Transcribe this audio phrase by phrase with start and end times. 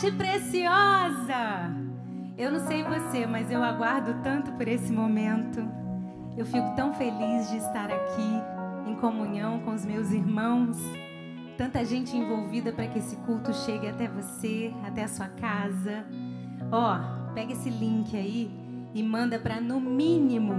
[0.00, 1.74] Gente preciosa!
[2.36, 5.60] Eu não sei você, mas eu aguardo tanto por esse momento.
[6.36, 8.40] Eu fico tão feliz de estar aqui
[8.86, 10.76] em comunhão com os meus irmãos.
[11.56, 16.06] Tanta gente envolvida para que esse culto chegue até você, até a sua casa.
[16.70, 18.48] Ó, oh, pega esse link aí
[18.94, 20.54] e manda para no mínimo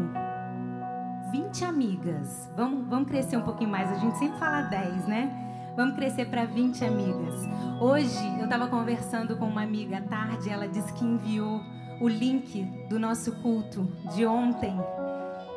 [1.32, 2.52] 20 amigas.
[2.58, 3.90] Vamos, vamos crescer um pouquinho mais.
[3.90, 5.49] A gente sempre fala 10, né?
[5.76, 7.36] Vamos crescer para 20 amigas.
[7.80, 11.62] Hoje eu estava conversando com uma amiga à tarde, ela disse que enviou
[12.02, 14.76] o link do nosso culto de ontem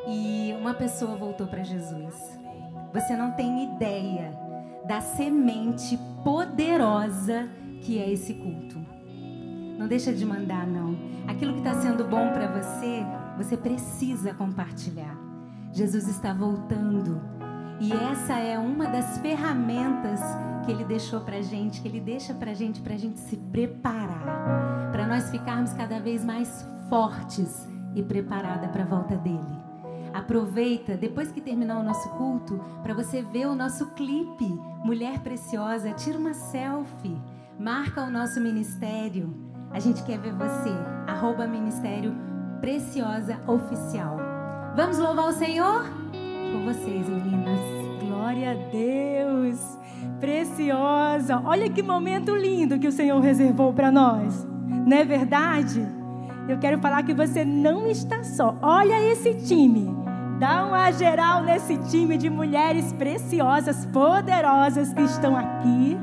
[0.07, 2.15] e uma pessoa voltou para Jesus.
[2.93, 4.31] Você não tem ideia
[4.87, 7.49] da semente poderosa
[7.81, 8.79] que é esse culto.
[9.77, 10.95] Não deixa de mandar não.
[11.27, 13.03] Aquilo que está sendo bom para você,
[13.37, 15.17] você precisa compartilhar.
[15.73, 17.19] Jesus está voltando.
[17.83, 20.21] E essa é uma das ferramentas
[20.65, 25.05] que ele deixou para gente, que ele deixa para gente, para gente se preparar, para
[25.05, 29.61] nós ficarmos cada vez mais fortes e preparada para a volta dele.
[30.13, 34.47] Aproveita, depois que terminar o nosso culto, para você ver o nosso clipe,
[34.85, 35.91] Mulher Preciosa.
[35.91, 37.21] Tira uma selfie,
[37.59, 39.35] marca o nosso ministério.
[39.71, 40.71] A gente quer ver você.
[41.05, 42.15] Arroba Ministério
[42.61, 44.15] Preciosa Oficial.
[44.73, 46.02] Vamos louvar o Senhor?
[46.53, 47.59] Com vocês, meninas.
[47.99, 49.59] Glória a Deus.
[50.19, 51.41] Preciosa.
[51.43, 54.47] Olha que momento lindo que o Senhor reservou para nós.
[54.85, 55.85] Não é verdade?
[56.47, 58.55] Eu quero falar que você não está só.
[58.61, 59.89] Olha esse time.
[60.39, 65.97] Dá uma geral nesse time de mulheres preciosas, poderosas que estão aqui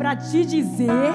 [0.00, 1.12] para te dizer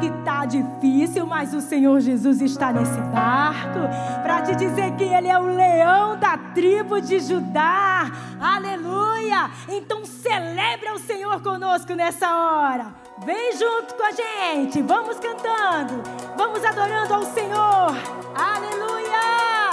[0.00, 3.78] que tá difícil, mas o Senhor Jesus está nesse barco,
[4.24, 8.10] para te dizer que ele é o leão da tribo de Judá.
[8.40, 9.48] Aleluia!
[9.68, 12.92] Então celebre o Senhor conosco nessa hora.
[13.24, 14.82] Vem junto com a gente.
[14.82, 16.02] Vamos cantando.
[16.36, 17.94] Vamos adorando ao Senhor.
[18.34, 19.63] Aleluia!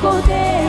[0.00, 0.61] Cordeiro.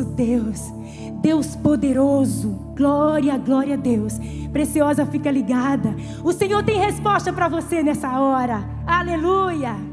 [0.00, 0.72] Nosso Deus.
[1.20, 2.50] Deus poderoso.
[2.76, 4.18] Glória, glória a Deus.
[4.52, 5.94] Preciosa, fica ligada.
[6.24, 8.64] O Senhor tem resposta para você nessa hora.
[8.86, 9.90] Aleluia.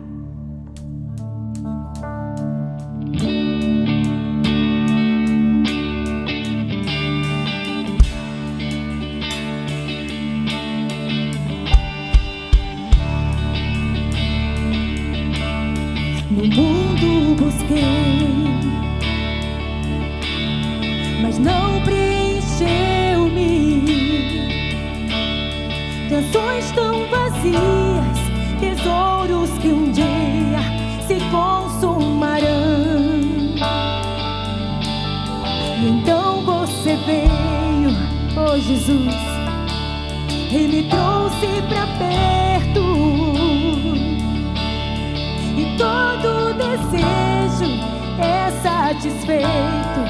[38.68, 39.16] Jesus
[40.52, 42.84] e me trouxe para perto.
[45.56, 47.72] E todo desejo
[48.19, 50.02] é satisfeito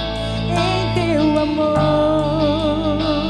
[0.50, 3.27] em teu amor.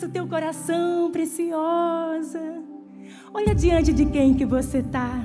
[0.00, 2.40] Descansa o teu coração, preciosa.
[3.34, 5.22] Olha diante de quem que você está.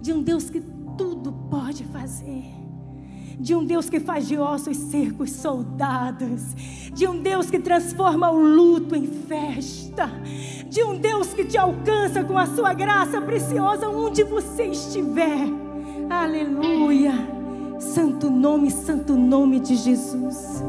[0.00, 0.60] De um Deus que
[0.96, 2.44] tudo pode fazer.
[3.38, 6.54] De um Deus que faz de ossos secos soldados.
[6.94, 10.08] De um Deus que transforma o luto em festa.
[10.66, 15.46] De um Deus que te alcança com a sua graça preciosa onde você estiver.
[16.08, 17.12] Aleluia.
[17.78, 20.62] Santo nome, santo nome de Jesus.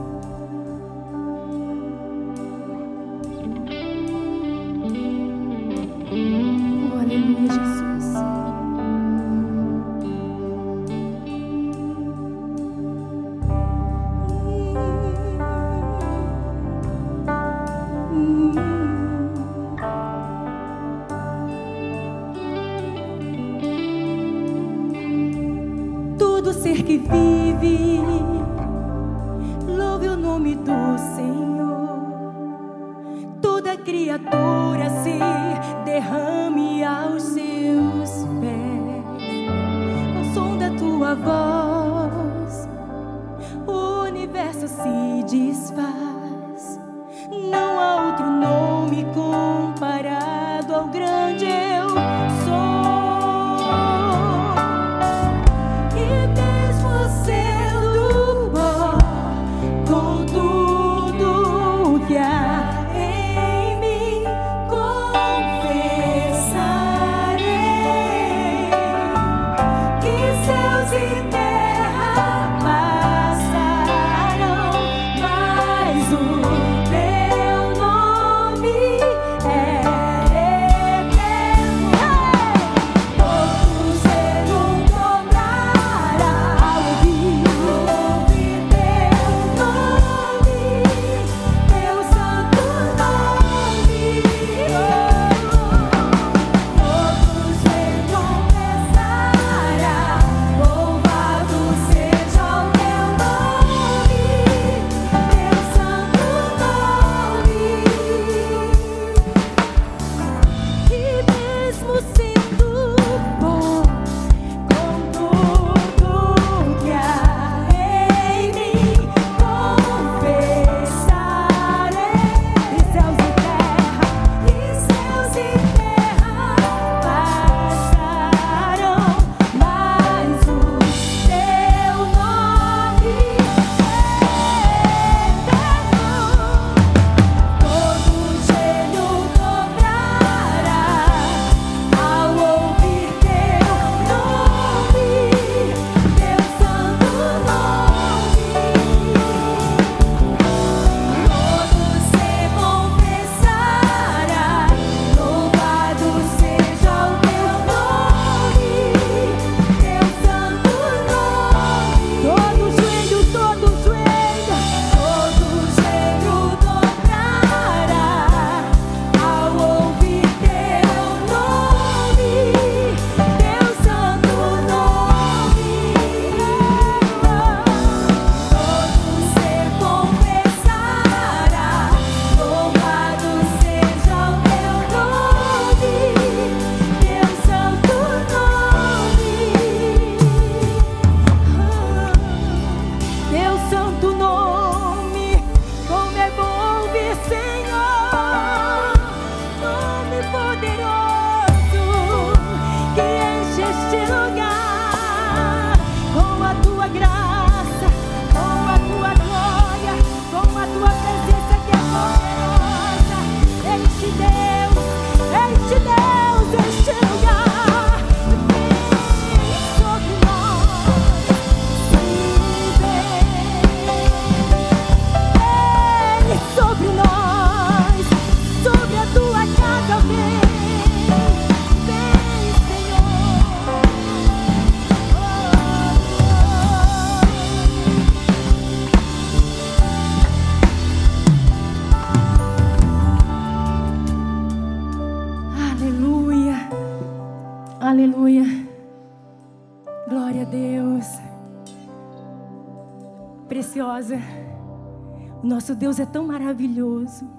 [255.77, 257.29] Deus é tão maravilhoso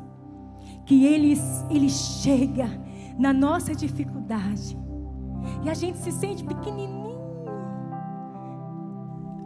[0.87, 1.39] que ele,
[1.71, 2.69] ele chega
[3.19, 4.79] na nossa dificuldade
[5.65, 7.19] e a gente se sente pequenininho.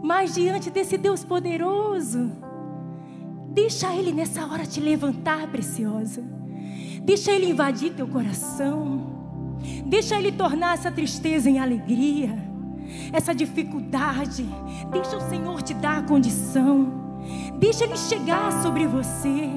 [0.03, 2.31] Mas diante desse Deus poderoso,
[3.49, 6.21] deixa Ele nessa hora te levantar, preciosa.
[7.03, 9.57] Deixa Ele invadir teu coração.
[9.85, 12.37] Deixa Ele tornar essa tristeza em alegria,
[13.13, 14.45] essa dificuldade.
[14.91, 17.02] Deixa o Senhor te dar a condição.
[17.59, 19.49] Deixa Ele chegar sobre você.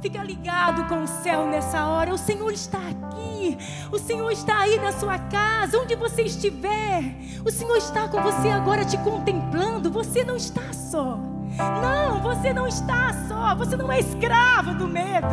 [0.00, 2.14] Fica ligado com o céu nessa hora.
[2.14, 3.58] O Senhor está aqui.
[3.90, 7.16] O Senhor está aí na sua casa, onde você estiver.
[7.44, 9.90] O Senhor está com você agora te contemplando.
[9.90, 11.18] Você não está só.
[11.82, 13.56] Não, você não está só.
[13.56, 15.26] Você não é escravo do medo.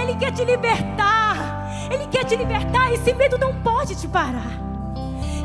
[0.00, 1.68] Ele quer te libertar.
[1.90, 2.92] Ele quer te libertar.
[2.92, 4.65] Esse medo não pode te parar.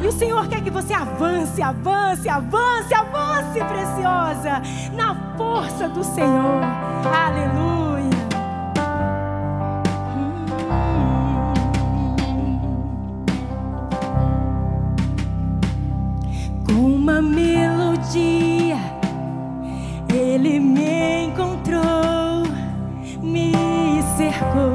[0.01, 4.61] E o Senhor quer que você avance, avance, avance, avance, preciosa,
[4.93, 6.61] na força do Senhor.
[7.05, 7.81] Aleluia.
[16.73, 18.77] uma melodia.
[20.13, 22.43] Ele me encontrou,
[23.21, 23.53] me
[24.17, 24.70] cercou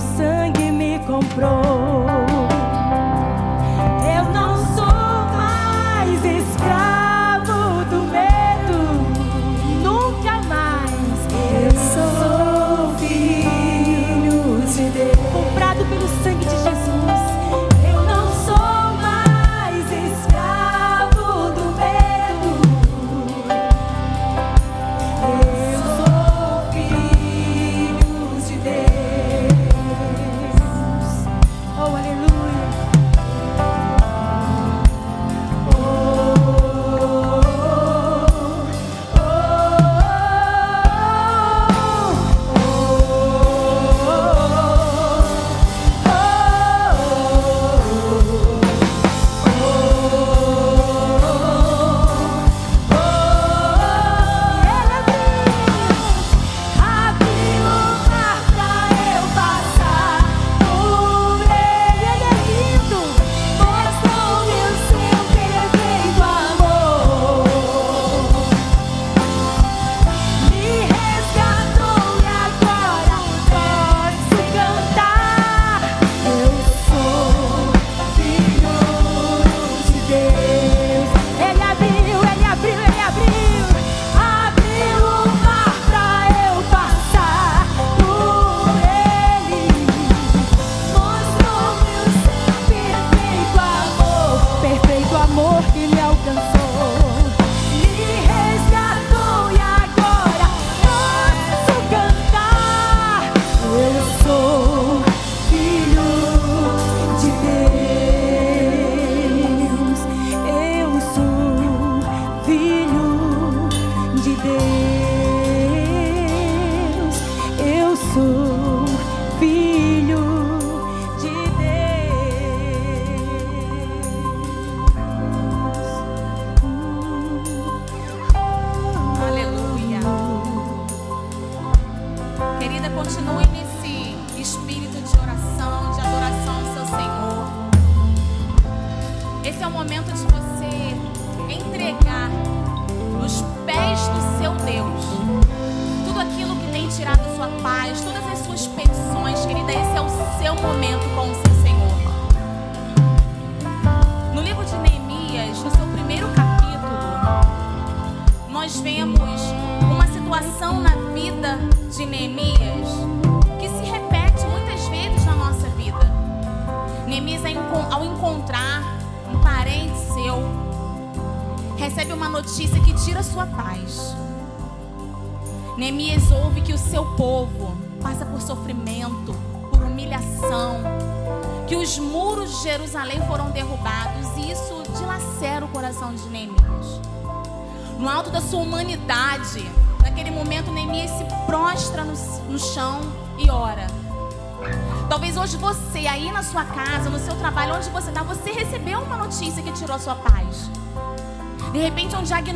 [0.00, 1.79] nós vemos uma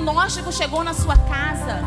[0.05, 1.81] diagnóstico chegou na sua casa,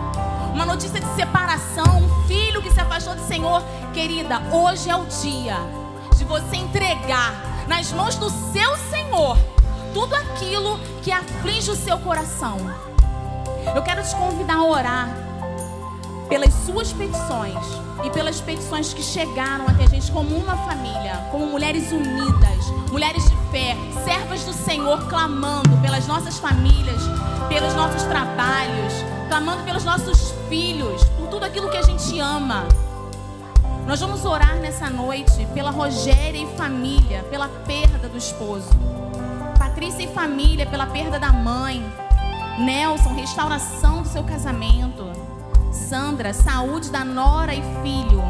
[0.52, 3.62] uma notícia de separação, um filho que se afastou do Senhor.
[3.94, 5.58] Querida, hoje é o dia
[6.16, 7.36] de você entregar
[7.68, 9.38] nas mãos do seu Senhor
[9.94, 12.58] tudo aquilo que aflige o seu coração.
[13.76, 15.10] Eu quero te convidar a orar
[16.28, 17.64] pelas suas petições
[18.04, 23.24] e pelas petições que chegaram até a gente como uma família, como mulheres unidas, mulheres
[23.30, 27.02] de fé, servas do Senhor, clamando pelas nossas famílias,
[27.48, 28.94] pelos nossos trabalhos,
[29.28, 32.66] clamando pelos nossos filhos, por tudo aquilo que a gente ama.
[33.86, 38.70] Nós vamos orar nessa noite pela Rogéria e família, pela perda do esposo.
[39.58, 41.82] Patrícia e família, pela perda da mãe.
[42.60, 45.06] Nelson, restauração do seu casamento.
[45.72, 48.22] Sandra, saúde da nora e filho.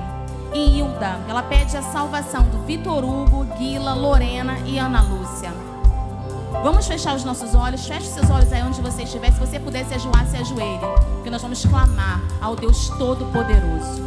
[0.54, 5.27] E Hilda, ela pede a salvação do Vitor Hugo, Guila, Lorena e Ana Lúcia.
[6.64, 7.86] Vamos fechar os nossos olhos.
[7.86, 9.32] Feche seus olhos aí onde você estiver.
[9.32, 10.80] Se você puder se ajoelhar, se ajoelhe.
[11.16, 14.02] Porque nós vamos clamar ao Deus Todo-Poderoso.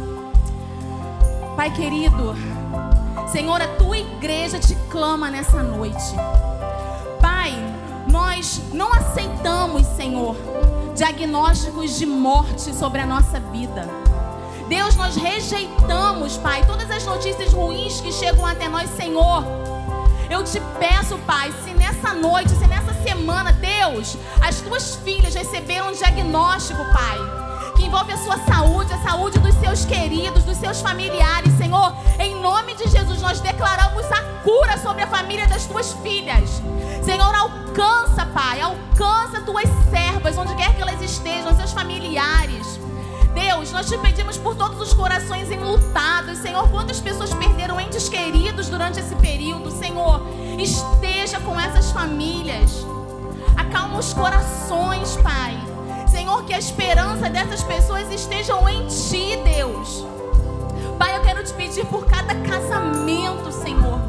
[1.55, 2.35] Pai querido,
[3.31, 6.15] Senhor, a tua igreja te clama nessa noite.
[7.19, 7.53] Pai,
[8.09, 10.35] nós não aceitamos, Senhor,
[10.95, 13.87] diagnósticos de morte sobre a nossa vida.
[14.67, 19.43] Deus, nós rejeitamos, Pai, todas as notícias ruins que chegam até nós, Senhor.
[20.29, 25.89] Eu te peço, Pai, se nessa noite, se nessa semana, Deus, as tuas filhas receberam
[25.89, 27.19] um diagnóstico, Pai,
[27.75, 32.41] que envolve a sua saúde, a saúde dos seus queridos, dos seus familiares, Senhor, em
[32.41, 36.61] nome de Jesus, nós declaramos a cura sobre a família das tuas filhas.
[37.03, 42.79] Senhor, alcança, Pai, alcança tuas servas, onde quer que elas estejam, seus familiares.
[43.35, 46.67] Deus, nós te pedimos por todos os corações enlutados, Senhor.
[46.69, 50.21] Quantas pessoas perderam entes queridos durante esse período, Senhor?
[50.61, 52.85] Esteja com essas famílias.
[53.57, 55.57] Acalma os corações, Pai.
[56.07, 60.05] Senhor, que a esperança dessas pessoas estejam em Ti, Deus.
[60.99, 63.99] Pai, eu quero te pedir por cada casamento, Senhor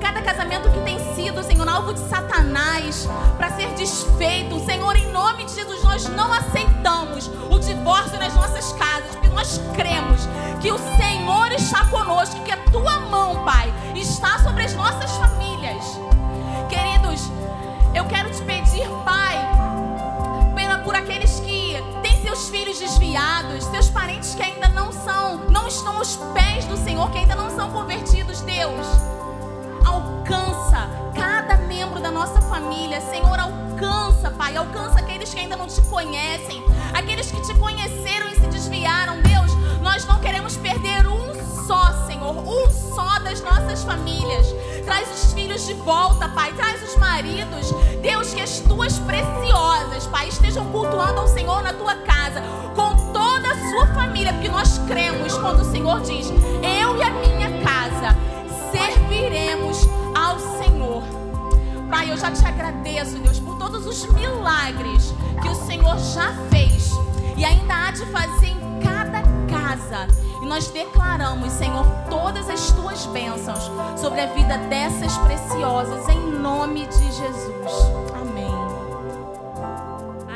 [0.00, 4.58] cada casamento que tem sido, Senhor, alvo de Satanás para ser desfeito.
[4.64, 9.60] Senhor, em nome de Jesus, nós não aceitamos o divórcio nas nossas casas, porque nós
[9.74, 10.20] cremos
[10.60, 15.98] que o Senhor está conosco, que a tua mão, Pai, está sobre as nossas famílias.
[16.68, 17.30] Queridos,
[17.94, 19.36] eu quero te pedir, Pai,
[20.54, 25.66] pela por aqueles que têm seus filhos desviados, seus parentes que ainda não são, não
[25.66, 28.86] estão aos pés do Senhor, que ainda não são convertidos, Deus
[30.28, 33.00] alcança cada membro da nossa família.
[33.00, 34.56] Senhor, alcança, Pai.
[34.56, 36.62] Alcança aqueles que ainda não te conhecem.
[36.92, 39.20] Aqueles que te conheceram e se desviaram.
[39.22, 39.52] Deus,
[39.82, 41.37] nós não queremos perder um
[41.68, 42.34] só, Senhor.
[42.34, 44.46] Um só das nossas famílias.
[44.86, 46.50] Traz os filhos de volta, Pai.
[46.54, 47.70] Traz os maridos.
[48.00, 52.42] Deus, que as tuas preciosas, Pai, estejam cultuando ao Senhor na tua casa.
[52.74, 54.32] Com toda a sua família.
[54.32, 58.16] Porque nós cremos quando o Senhor diz: Eu e a minha casa
[58.72, 61.02] serviremos ao Senhor.
[61.90, 66.92] Pai, eu já te agradeço, Deus, por todos os milagres que o Senhor já fez
[67.36, 70.27] e ainda há de fazer em cada casa.
[70.48, 77.12] Nós declaramos, Senhor, todas as tuas bênçãos sobre a vida dessas preciosas, em nome de
[77.12, 77.72] Jesus.
[78.18, 78.48] Amém.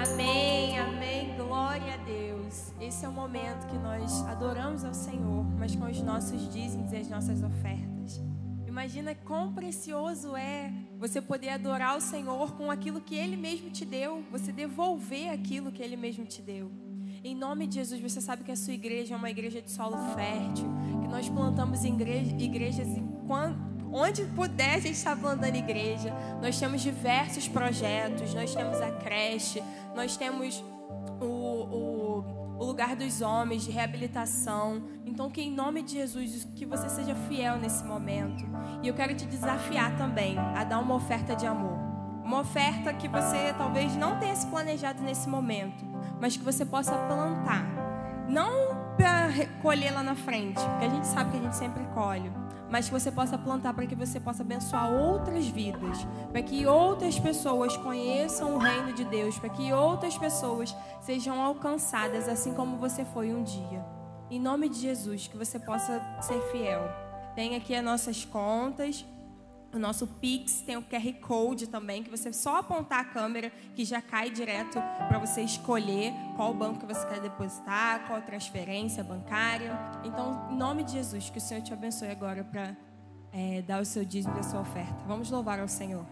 [0.05, 1.35] Amém, amém.
[1.35, 2.75] Glória a Deus.
[2.79, 6.97] Esse é o momento que nós adoramos ao Senhor, mas com os nossos dízimos e
[6.97, 8.21] as nossas ofertas.
[8.67, 13.87] Imagina quão precioso é você poder adorar o Senhor com aquilo que Ele mesmo te
[13.87, 16.71] deu, você devolver aquilo que Ele mesmo te deu.
[17.25, 19.97] Em nome de Jesus, você sabe que a sua igreja é uma igreja de solo
[20.15, 20.67] fértil,
[21.03, 22.89] que nós plantamos igreja, igrejas
[23.93, 26.13] onde puder a gente está plantando igreja.
[26.41, 29.63] Nós temos diversos projetos, nós temos a creche,
[29.95, 30.65] nós temos
[31.21, 34.85] o, o o lugar dos homens, de reabilitação.
[35.05, 38.45] Então, que em nome de Jesus, que você seja fiel nesse momento.
[38.83, 41.77] E eu quero te desafiar também a dar uma oferta de amor.
[42.25, 45.85] Uma oferta que você talvez não tenha se planejado nesse momento,
[46.23, 47.67] mas que você possa plantar.
[48.29, 49.31] Não para
[49.61, 52.31] colher lá na frente, porque a gente sabe que a gente sempre colhe,
[52.71, 57.19] mas que você possa plantar para que você possa abençoar outras vidas, para que outras
[57.19, 63.05] pessoas conheçam o reino de Deus, para que outras pessoas sejam alcançadas assim como você
[63.05, 63.85] foi um dia.
[64.31, 66.89] Em nome de Jesus, que você possa ser fiel.
[67.35, 69.05] Tem aqui as nossas contas,
[69.73, 73.85] o nosso Pix tem o QR Code também, que você só apontar a câmera que
[73.85, 79.73] já cai direto para você escolher qual banco que você quer depositar, qual transferência bancária.
[80.05, 82.77] Então, em nome de Jesus, que o Senhor te abençoe agora para
[83.33, 85.03] é, dar o seu dízimo e a sua oferta.
[85.07, 86.05] Vamos louvar ao Senhor.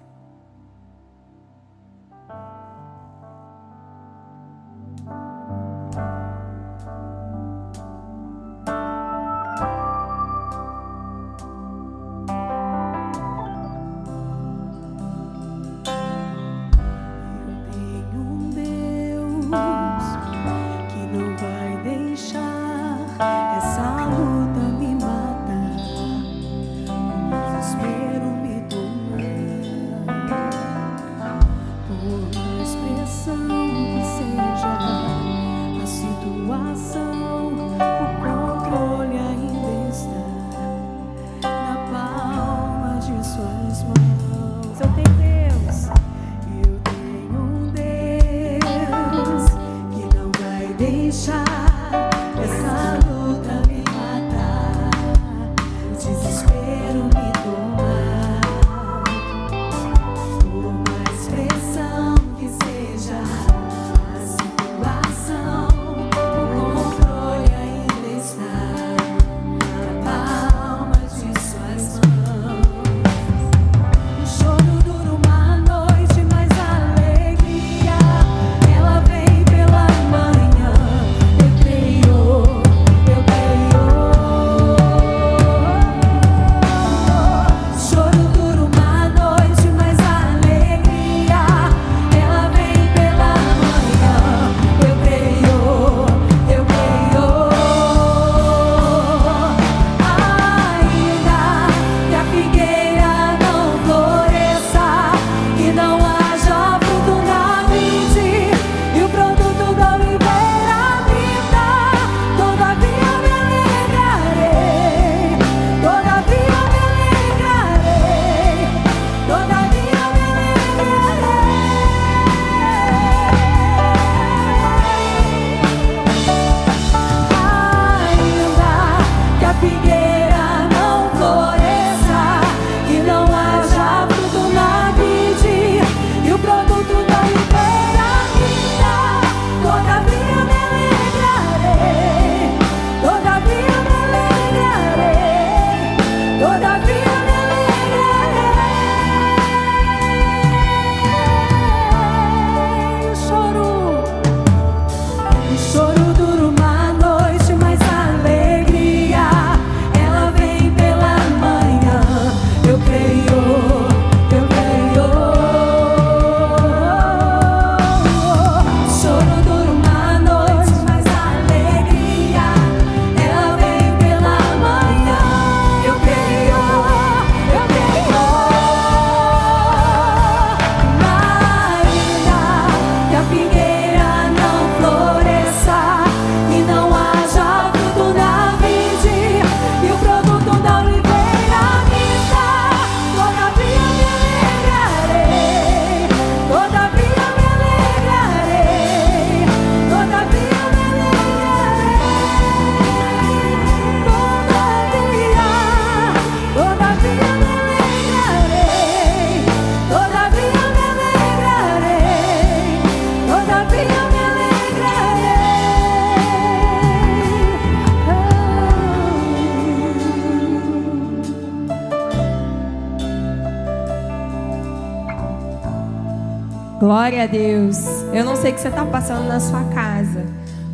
[226.90, 227.78] Glória a Deus.
[228.12, 230.26] Eu não sei o que você está passando na sua casa,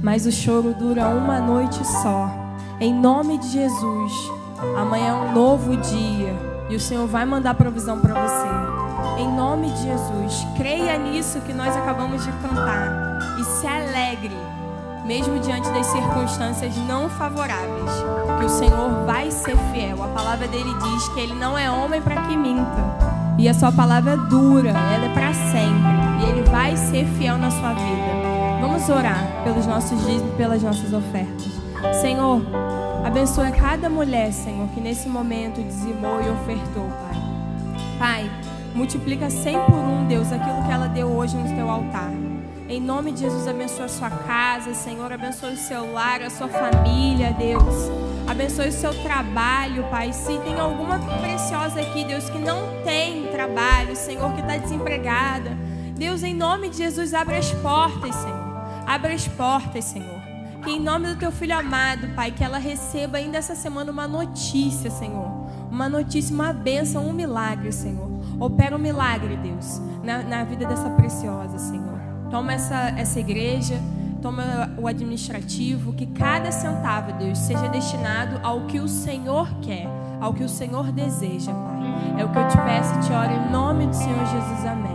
[0.03, 2.31] mas o choro dura uma noite só.
[2.81, 4.13] Em nome de Jesus,
[4.79, 6.35] amanhã é um novo dia
[6.71, 9.21] e o Senhor vai mandar provisão para você.
[9.21, 14.39] Em nome de Jesus, creia nisso que nós acabamos de cantar e se alegre,
[15.05, 17.91] mesmo diante das circunstâncias não favoráveis,
[18.39, 20.03] que o Senhor vai ser fiel.
[20.03, 23.06] A palavra dele diz que ele não é homem para que minta.
[23.39, 26.23] E a sua palavra é dura, ela é para sempre.
[26.23, 28.61] E ele vai ser fiel na sua vida.
[28.63, 31.47] Vamos orar pelos nossos dízimos, pelas nossas ofertas.
[32.01, 32.41] Senhor,
[33.05, 37.17] abençoa cada mulher, Senhor, que nesse momento dizimou e ofertou, Pai.
[37.99, 38.31] Pai,
[38.75, 42.11] multiplica 100 por um, Deus, aquilo que ela deu hoje no teu altar.
[42.69, 45.13] Em nome de Jesus, abençoa a sua casa, Senhor.
[45.13, 47.91] Abençoe o seu lar, a sua família, Deus.
[48.27, 50.13] Abençoe o seu trabalho, Pai.
[50.13, 55.51] Se tem alguma preciosa aqui, Deus, que não tem trabalho, Senhor, que está desempregada.
[55.95, 58.57] Deus, em nome de Jesus, abre as portas, Senhor.
[58.87, 60.21] Abre as portas, Senhor.
[60.65, 64.09] Que em nome do teu filho amado, Pai, que ela receba ainda essa semana uma
[64.09, 65.31] notícia, Senhor.
[65.71, 68.09] Uma notícia, uma bênção, um milagre, Senhor.
[68.41, 72.01] Opera um milagre, Deus, na, na vida dessa preciosa, Senhor.
[72.31, 73.79] Toma essa, essa igreja,
[74.23, 79.87] toma o administrativo, que cada centavo, Deus, seja destinado ao que o Senhor quer,
[80.21, 82.21] ao que o Senhor deseja, Pai.
[82.21, 84.67] É o que eu te peço e te oro em nome do Senhor Jesus.
[84.67, 84.86] Amém.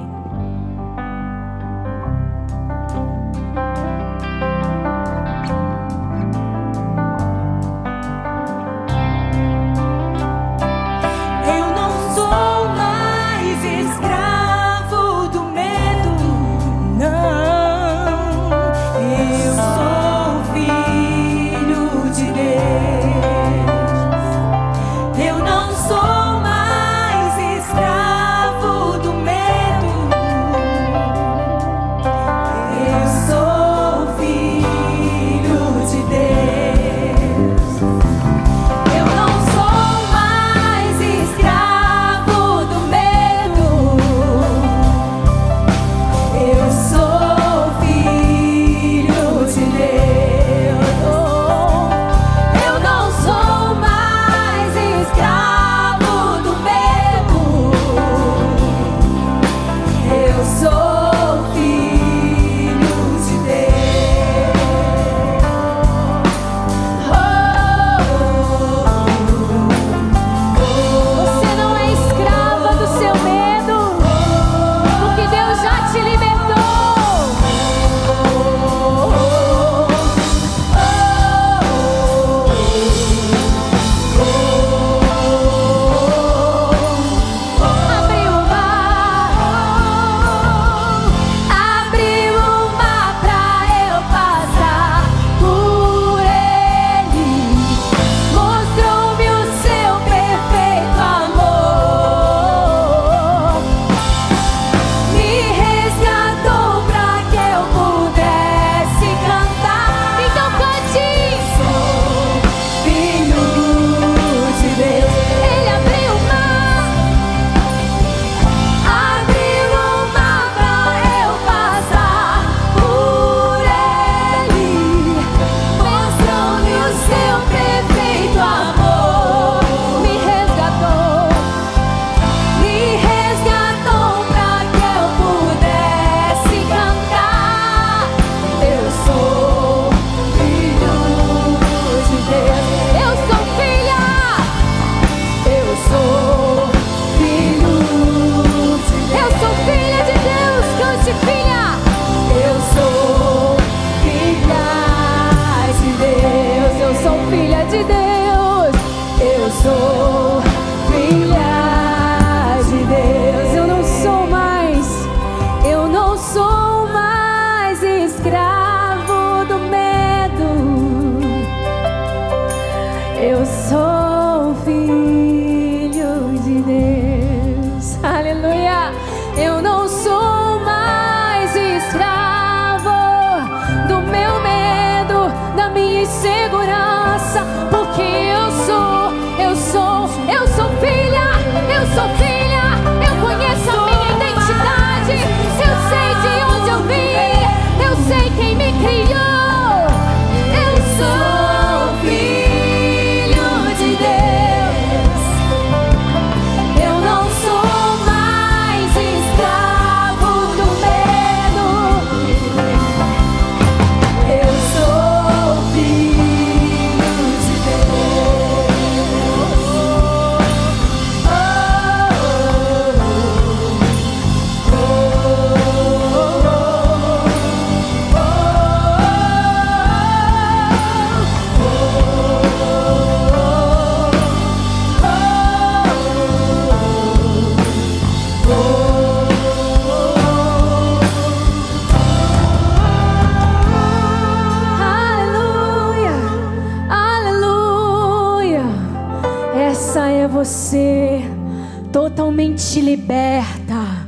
[252.91, 254.05] Liberta,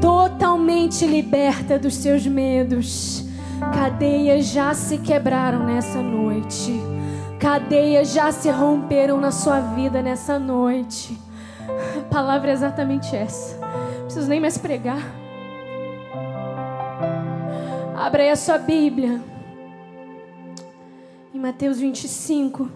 [0.00, 3.24] totalmente liberta dos seus medos.
[3.74, 6.72] Cadeias já se quebraram nessa noite.
[7.40, 11.18] Cadeias já se romperam na sua vida nessa noite.
[11.98, 13.58] A palavra é exatamente essa.
[13.58, 15.02] Não preciso nem mais pregar.
[17.96, 19.20] Abra aí a sua Bíblia.
[21.34, 22.70] Em Mateus 25.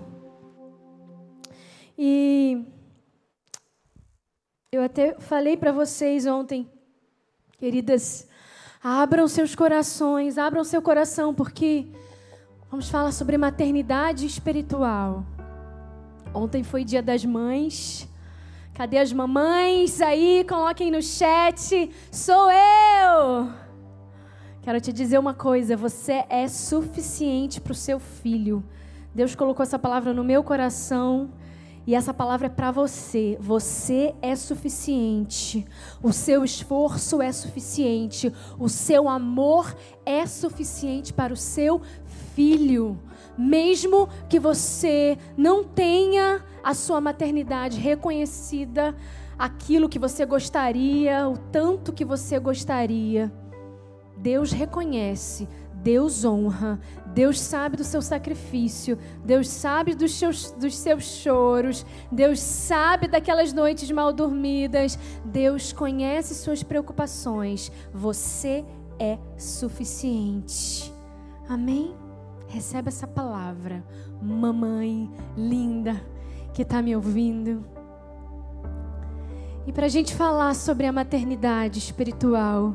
[1.97, 2.65] E
[4.77, 6.71] eu até falei para vocês ontem,
[7.59, 8.29] queridas,
[8.85, 11.87] abram seus corações, abram seu coração, porque
[12.71, 15.25] vamos falar sobre maternidade espiritual.
[16.35, 18.07] Ontem foi dia das mães.
[18.75, 20.45] Cadê as mamães aí?
[20.47, 21.91] Coloquem no chat.
[22.13, 23.51] Sou eu!
[24.61, 28.63] Quero te dizer uma coisa: você é suficiente para o seu filho.
[29.15, 31.31] Deus colocou essa palavra no meu coração.
[31.87, 33.39] E essa palavra é para você.
[33.41, 35.65] Você é suficiente.
[36.03, 38.33] O seu esforço é suficiente.
[38.59, 39.75] O seu amor
[40.05, 41.81] é suficiente para o seu
[42.35, 42.99] filho.
[43.39, 48.97] Mesmo que você não tenha a sua maternidade reconhecida,
[49.39, 53.33] aquilo que você gostaria, o tanto que você gostaria,
[54.17, 56.81] Deus reconhece, Deus honra,
[57.17, 63.55] Deus sabe do seu sacrifício, Deus sabe dos seus, dos seus choros, Deus sabe daquelas
[63.55, 67.73] noites mal dormidas, Deus conhece suas preocupações.
[67.91, 68.67] Você
[68.99, 70.93] é suficiente.
[71.49, 71.97] Amém?
[72.49, 73.83] Recebe essa palavra,
[74.21, 75.99] mamãe linda
[76.53, 77.65] que está me ouvindo.
[79.67, 82.75] E para a gente falar sobre a maternidade espiritual,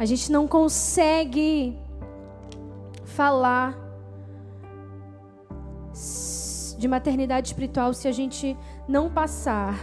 [0.00, 1.78] a gente não consegue
[3.12, 3.78] falar
[6.78, 8.56] de maternidade espiritual se a gente
[8.88, 9.74] não passar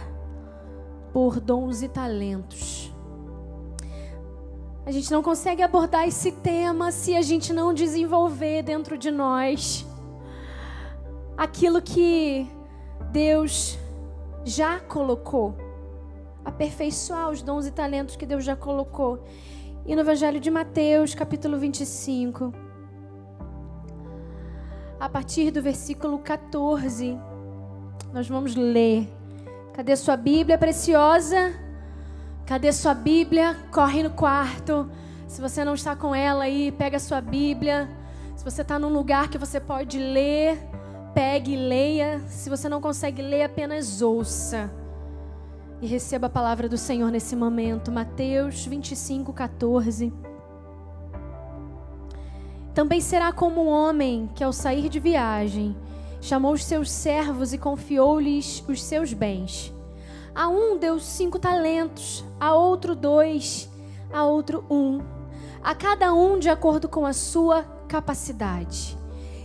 [1.12, 2.92] por dons e talentos.
[4.84, 9.86] A gente não consegue abordar esse tema se a gente não desenvolver dentro de nós
[11.36, 12.46] aquilo que
[13.12, 13.78] Deus
[14.44, 15.54] já colocou.
[16.44, 19.22] Aperfeiçoar os dons e talentos que Deus já colocou.
[19.86, 22.52] E no Evangelho de Mateus, capítulo 25,
[25.00, 27.18] a partir do versículo 14,
[28.12, 29.10] nós vamos ler.
[29.72, 31.54] Cadê sua Bíblia preciosa?
[32.44, 33.56] Cadê sua Bíblia?
[33.72, 34.90] Corre no quarto.
[35.26, 37.88] Se você não está com ela aí, pega a sua Bíblia.
[38.36, 40.58] Se você está num lugar que você pode ler,
[41.14, 42.20] pegue e leia.
[42.28, 44.70] Se você não consegue ler, apenas ouça.
[45.80, 47.90] E receba a palavra do Senhor nesse momento.
[47.90, 50.12] Mateus 25, 14.
[52.74, 55.76] Também será como um homem que, ao sair de viagem,
[56.20, 59.72] chamou os seus servos e confiou-lhes os seus bens.
[60.34, 63.68] A um deu cinco talentos, a outro dois,
[64.12, 65.00] a outro um,
[65.62, 68.96] a cada um de acordo com a sua capacidade.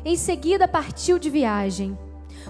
[0.03, 1.97] Em seguida partiu de viagem.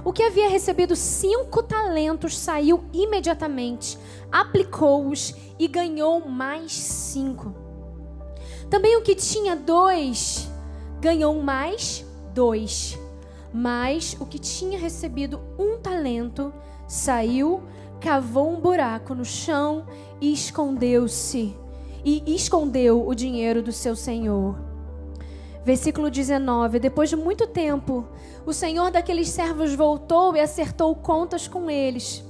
[0.04, 3.98] O que havia recebido cinco talentos saiu imediatamente,
[4.30, 7.56] aplicou-os e ganhou mais cinco.
[8.70, 10.50] Também o que tinha dois
[11.06, 12.04] ganhou mais
[12.34, 12.98] dois.
[13.54, 16.52] Mas o que tinha recebido um talento
[16.88, 17.62] saiu,
[18.02, 19.86] cavou um buraco no chão
[20.20, 21.56] e escondeu-se.
[22.04, 24.58] E escondeu o dinheiro do seu senhor.
[25.64, 28.08] Versículo 19: Depois de muito tempo,
[28.44, 32.25] o senhor daqueles servos voltou e acertou contas com eles.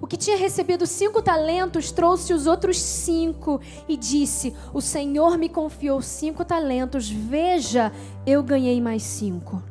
[0.00, 5.48] O que tinha recebido cinco talentos trouxe os outros cinco e disse: O Senhor me
[5.48, 7.92] confiou cinco talentos, veja,
[8.26, 9.62] eu ganhei mais cinco.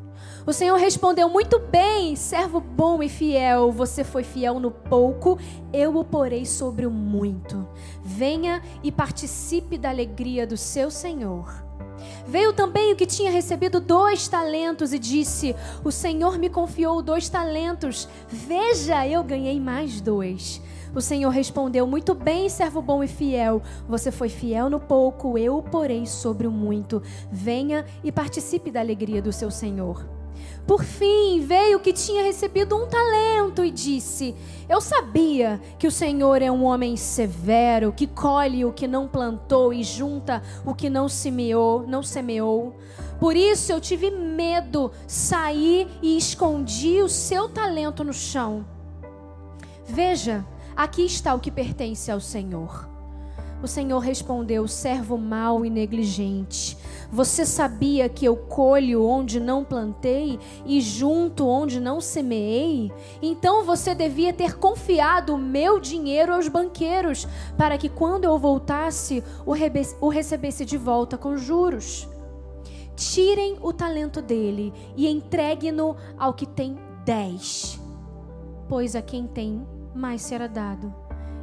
[0.45, 3.71] O Senhor respondeu: Muito bem, servo bom e fiel.
[3.71, 5.37] Você foi fiel no pouco,
[5.73, 7.67] eu o porei sobre o muito.
[8.03, 11.68] Venha e participe da alegria do seu Senhor.
[12.27, 17.29] Veio também o que tinha recebido dois talentos e disse: O Senhor me confiou dois
[17.29, 18.07] talentos.
[18.27, 20.61] Veja, eu ganhei mais dois.
[20.93, 23.61] O Senhor respondeu: Muito bem, servo bom e fiel.
[23.87, 27.01] Você foi fiel no pouco, eu o porei sobre o muito.
[27.31, 30.18] Venha e participe da alegria do seu Senhor.
[30.69, 34.35] Por fim, veio o que tinha recebido um talento e disse:
[34.69, 39.73] Eu sabia que o Senhor é um homem severo, que colhe o que não plantou
[39.73, 42.75] e junta o que não semeou, não semeou.
[43.19, 48.63] Por isso eu tive medo, saí e escondi o seu talento no chão.
[49.87, 50.45] Veja,
[50.75, 52.87] aqui está o que pertence ao Senhor.
[53.63, 56.77] O Senhor respondeu: servo mau e negligente.
[57.11, 62.91] Você sabia que eu colho onde não plantei e junto onde não semeei?
[63.19, 69.23] Então você devia ter confiado o meu dinheiro aos banqueiros, para que quando eu voltasse,
[69.43, 72.07] o recebesse de volta com juros.
[72.95, 77.79] Tirem o talento dele e entregue-no ao que tem dez.
[78.67, 80.93] Pois a quem tem, mais será dado,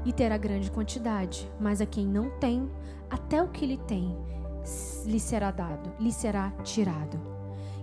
[0.05, 1.51] e terá grande quantidade.
[1.59, 2.71] Mas a quem não tem,
[3.11, 4.17] até o que lhe tem,
[5.05, 7.19] lhe será dado, lhe será tirado.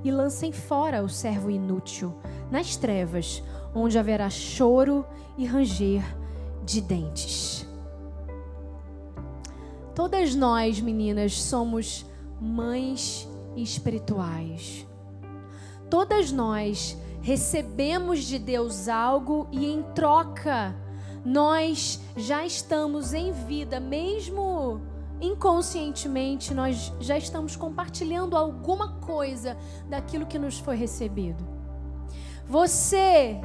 [0.04, 2.14] E lancem fora o servo inútil,
[2.52, 3.42] nas trevas,
[3.74, 5.06] onde haverá choro
[5.38, 6.04] e ranger
[6.64, 7.68] de dentes.
[9.96, 12.06] Todas nós, meninas, somos
[12.42, 14.86] mães espirituais.
[15.90, 20.76] Todas nós recebemos de Deus algo e em troca
[21.24, 24.82] nós já estamos em vida, mesmo
[25.24, 29.58] inconscientemente, nós já estamos compartilhando alguma coisa
[29.90, 31.44] daquilo que nos foi recebido.
[32.46, 33.40] Você,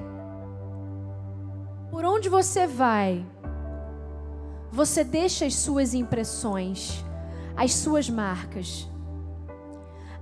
[1.91, 3.25] por onde você vai,
[4.73, 7.05] você deixa as suas impressões,
[7.57, 8.89] as suas marcas.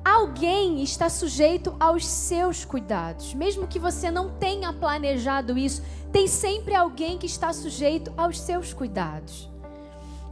[0.04, 5.82] Alguém está sujeito aos seus cuidados, mesmo que você não tenha planejado isso,
[6.12, 9.50] tem sempre alguém que está sujeito aos seus cuidados.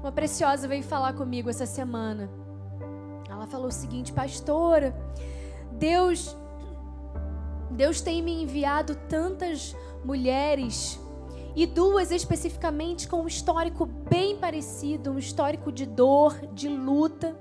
[0.05, 2.29] Uma preciosa veio falar comigo essa semana.
[3.27, 4.95] Ela falou o seguinte, pastora,
[5.73, 6.37] Deus
[7.71, 9.75] Deus tem me enviado tantas
[10.05, 11.01] mulheres
[11.57, 17.35] e duas especificamente com um histórico bem parecido, um histórico de dor, de luta.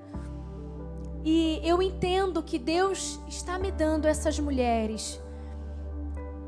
[1.25, 5.21] E eu entendo que Deus está me dando essas mulheres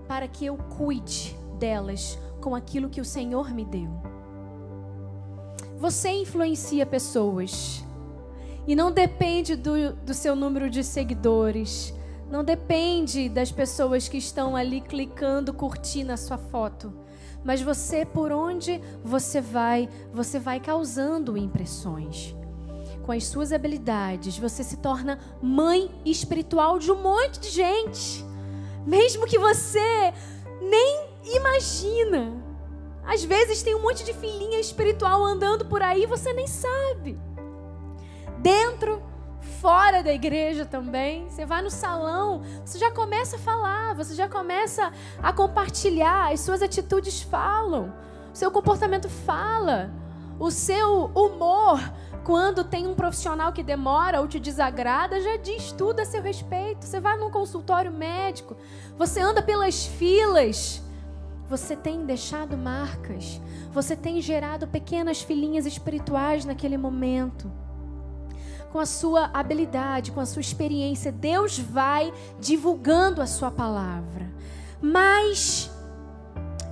[0.08, 4.15] para que eu cuide delas com aquilo que o Senhor me deu.
[5.78, 7.84] Você influencia pessoas
[8.68, 11.94] e não depende do, do seu número de seguidores,
[12.30, 16.94] não depende das pessoas que estão ali clicando, curtindo a sua foto.
[17.44, 22.36] Mas você, por onde você vai, você vai causando impressões
[23.06, 28.26] com as suas habilidades, você se torna mãe espiritual de um monte de gente.
[28.84, 30.12] Mesmo que você
[30.60, 32.45] nem imagina.
[33.06, 37.20] Às vezes tem um monte de filhinha espiritual andando por aí você nem sabe.
[38.40, 39.02] Dentro,
[39.62, 41.30] fora da igreja também.
[41.30, 44.92] Você vai no salão, você já começa a falar, você já começa
[45.22, 47.94] a compartilhar, as suas atitudes falam,
[48.34, 49.92] o seu comportamento fala,
[50.40, 51.80] o seu humor
[52.26, 56.84] quando tem um profissional que demora ou te desagrada, já diz tudo a seu respeito.
[56.84, 58.58] Você vai num consultório médico,
[58.98, 60.82] você anda pelas filas,
[61.50, 63.40] você tem deixado marcas,
[63.72, 67.52] você tem gerado pequenas filhinhas espirituais naquele momento.
[68.72, 74.30] Com a sua habilidade, com a sua experiência, Deus vai divulgando a sua palavra.
[74.82, 75.72] Mas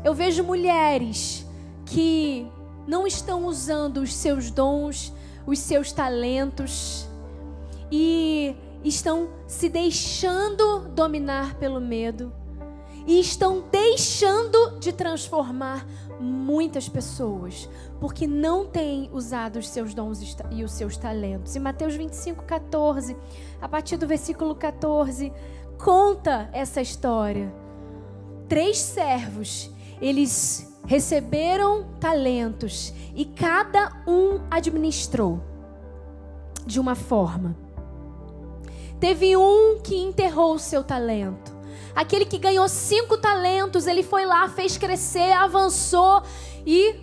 [0.03, 1.45] eu vejo mulheres
[1.85, 2.45] que
[2.85, 5.13] não estão usando os seus dons
[5.45, 7.07] os seus talentos
[7.91, 12.33] e estão se deixando dominar pelo medo
[13.05, 15.85] e estão deixando de transformar
[16.19, 21.55] muitas pessoas porque não têm usado os seus dons e os seus talentos.
[21.55, 23.15] Em Mateus 25, 14,
[23.61, 25.31] a partir do versículo 14,
[25.77, 27.53] conta essa história.
[28.47, 29.69] Três servos,
[30.01, 35.41] eles receberam talentos e cada um administrou
[36.65, 37.55] de uma forma.
[38.99, 41.52] Teve um que enterrou o seu talento.
[41.95, 46.23] Aquele que ganhou cinco talentos, ele foi lá, fez crescer, avançou
[46.65, 46.95] e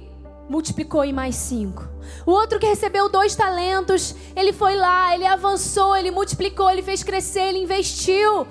[0.49, 1.89] multiplicou em mais cinco.
[2.27, 7.05] O outro que recebeu dois talentos, ele foi lá, ele avançou, ele multiplicou, ele fez
[7.05, 8.47] crescer, ele investiu.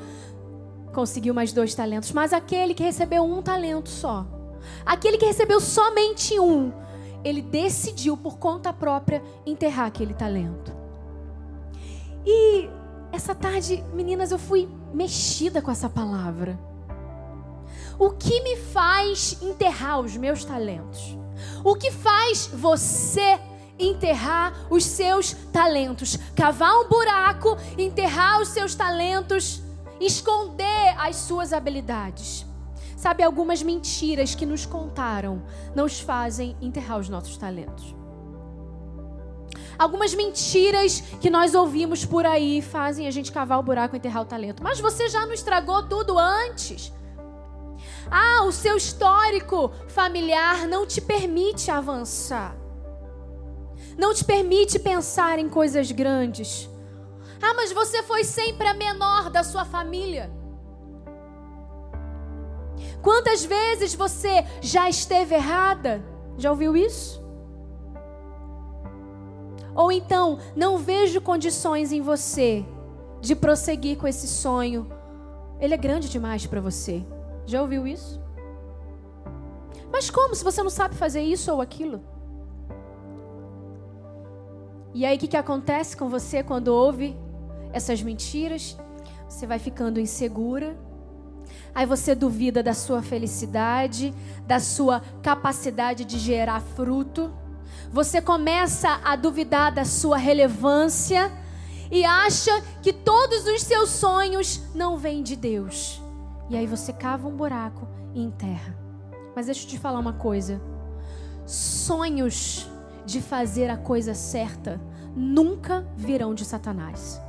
[0.93, 2.11] Conseguiu mais dois talentos.
[2.13, 4.25] Mas aquele que recebeu um talento só,
[4.85, 6.71] aquele que recebeu somente um,
[7.23, 10.73] ele decidiu por conta própria enterrar aquele talento.
[12.25, 12.69] E
[13.11, 16.59] essa tarde, meninas, eu fui mexida com essa palavra.
[17.97, 21.17] O que me faz enterrar os meus talentos?
[21.63, 23.39] O que faz você
[23.77, 26.17] enterrar os seus talentos?
[26.35, 29.61] Cavar um buraco, enterrar os seus talentos,
[29.99, 32.45] esconder as suas habilidades.
[32.95, 35.41] Sabe, algumas mentiras que nos contaram
[35.75, 37.98] nos fazem enterrar os nossos talentos.
[39.79, 44.23] Algumas mentiras que nós ouvimos por aí fazem a gente cavar o buraco e enterrar
[44.23, 44.61] o talento.
[44.61, 46.91] Mas você já não estragou tudo antes.
[48.11, 52.57] Ah, o seu histórico familiar não te permite avançar.
[53.97, 56.69] Não te permite pensar em coisas grandes.
[57.41, 60.29] Ah, mas você foi sempre a menor da sua família.
[63.01, 66.03] Quantas vezes você já esteve errada?
[66.37, 67.28] Já ouviu isso?
[69.75, 72.65] Ou então, não vejo condições em você
[73.21, 74.87] de prosseguir com esse sonho.
[75.59, 77.05] Ele é grande demais para você.
[77.45, 78.21] Já ouviu isso?
[79.91, 82.01] Mas como se você não sabe fazer isso ou aquilo?
[84.93, 87.15] E aí o que, que acontece com você quando ouve
[87.71, 88.77] essas mentiras?
[89.27, 90.77] Você vai ficando insegura.
[91.73, 94.13] Aí você duvida da sua felicidade,
[94.47, 97.31] da sua capacidade de gerar fruto.
[97.91, 101.31] Você começa a duvidar da sua relevância
[101.91, 102.51] e acha
[102.83, 105.99] que todos os seus sonhos não vêm de Deus.
[106.49, 108.77] E aí você cava um buraco e enterra.
[109.35, 110.61] Mas deixa eu te falar uma coisa.
[111.47, 112.69] Sonhos
[113.05, 114.79] de fazer a coisa certa
[115.15, 117.19] nunca virão de Satanás.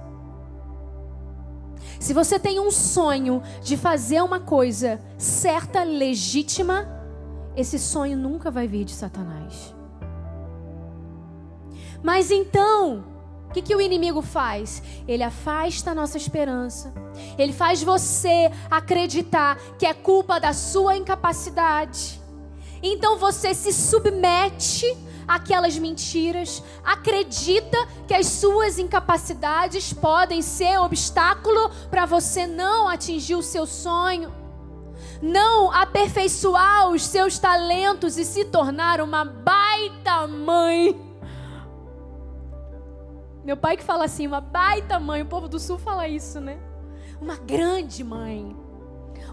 [1.99, 6.87] Se você tem um sonho de fazer uma coisa certa, legítima,
[7.57, 9.75] esse sonho nunca vai vir de Satanás.
[12.03, 13.05] Mas então,
[13.51, 14.81] o que, que o inimigo faz?
[15.09, 16.95] Ele afasta a nossa esperança.
[17.37, 22.21] Ele faz você acreditar que é culpa da sua incapacidade.
[22.81, 24.97] Então você se submete
[25.27, 27.77] àquelas mentiras, acredita
[28.07, 34.33] que as suas incapacidades podem ser obstáculo para você não atingir o seu sonho,
[35.21, 41.10] não aperfeiçoar os seus talentos e se tornar uma baita mãe.
[43.45, 46.59] Meu pai que fala assim, uma baita mãe, o povo do sul fala isso, né?
[47.21, 48.55] Uma grande mãe,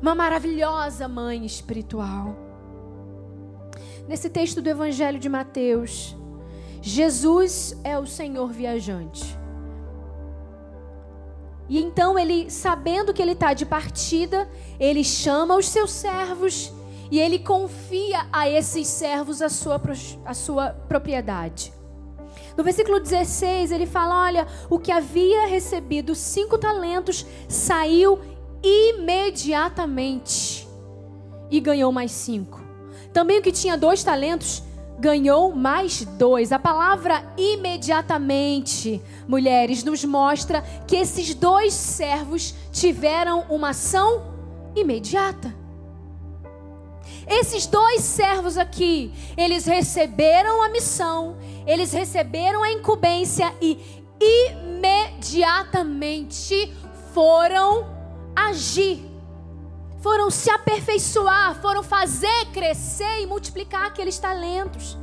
[0.02, 2.36] uma maravilhosa mãe espiritual.
[4.08, 6.16] Nesse texto do Evangelho de Mateus,
[6.82, 9.38] Jesus é o Senhor viajante.
[11.70, 14.50] E então ele, sabendo que ele está de partida,
[14.80, 16.72] ele chama os seus servos
[17.12, 19.82] e ele confia a esses servos a sua,
[20.26, 21.74] a sua propriedade.
[22.58, 28.20] No versículo 16, ele fala: Olha, o que havia recebido cinco talentos saiu
[28.64, 30.68] imediatamente
[31.52, 32.60] e ganhou mais cinco.
[33.14, 34.64] Também o que tinha dois talentos
[35.00, 36.52] ganhou mais dois.
[36.52, 44.36] A palavra imediatamente, mulheres, nos mostra que esses dois servos tiveram uma ação
[44.76, 45.54] imediata.
[47.28, 51.36] Esses dois servos aqui, eles receberam a missão,
[51.68, 53.78] eles receberam a incumbência e
[54.20, 56.74] imediatamente
[57.14, 57.86] foram
[58.34, 59.06] agir.
[60.00, 64.98] Foram se aperfeiçoar, foram fazer crescer e multiplicar aqueles talentos.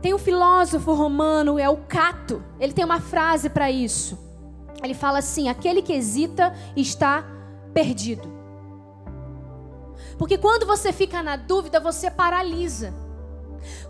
[0.00, 2.42] Tem um filósofo romano, é o Cato.
[2.58, 4.18] Ele tem uma frase para isso.
[4.82, 7.24] Ele fala assim: aquele que hesita está
[7.74, 8.38] perdido.
[10.16, 12.94] Porque quando você fica na dúvida, você paralisa.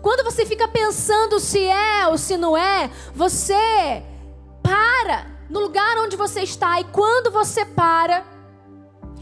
[0.01, 4.03] Quando você fica pensando se é ou se não é, você
[4.61, 6.79] para no lugar onde você está.
[6.79, 8.23] E quando você para,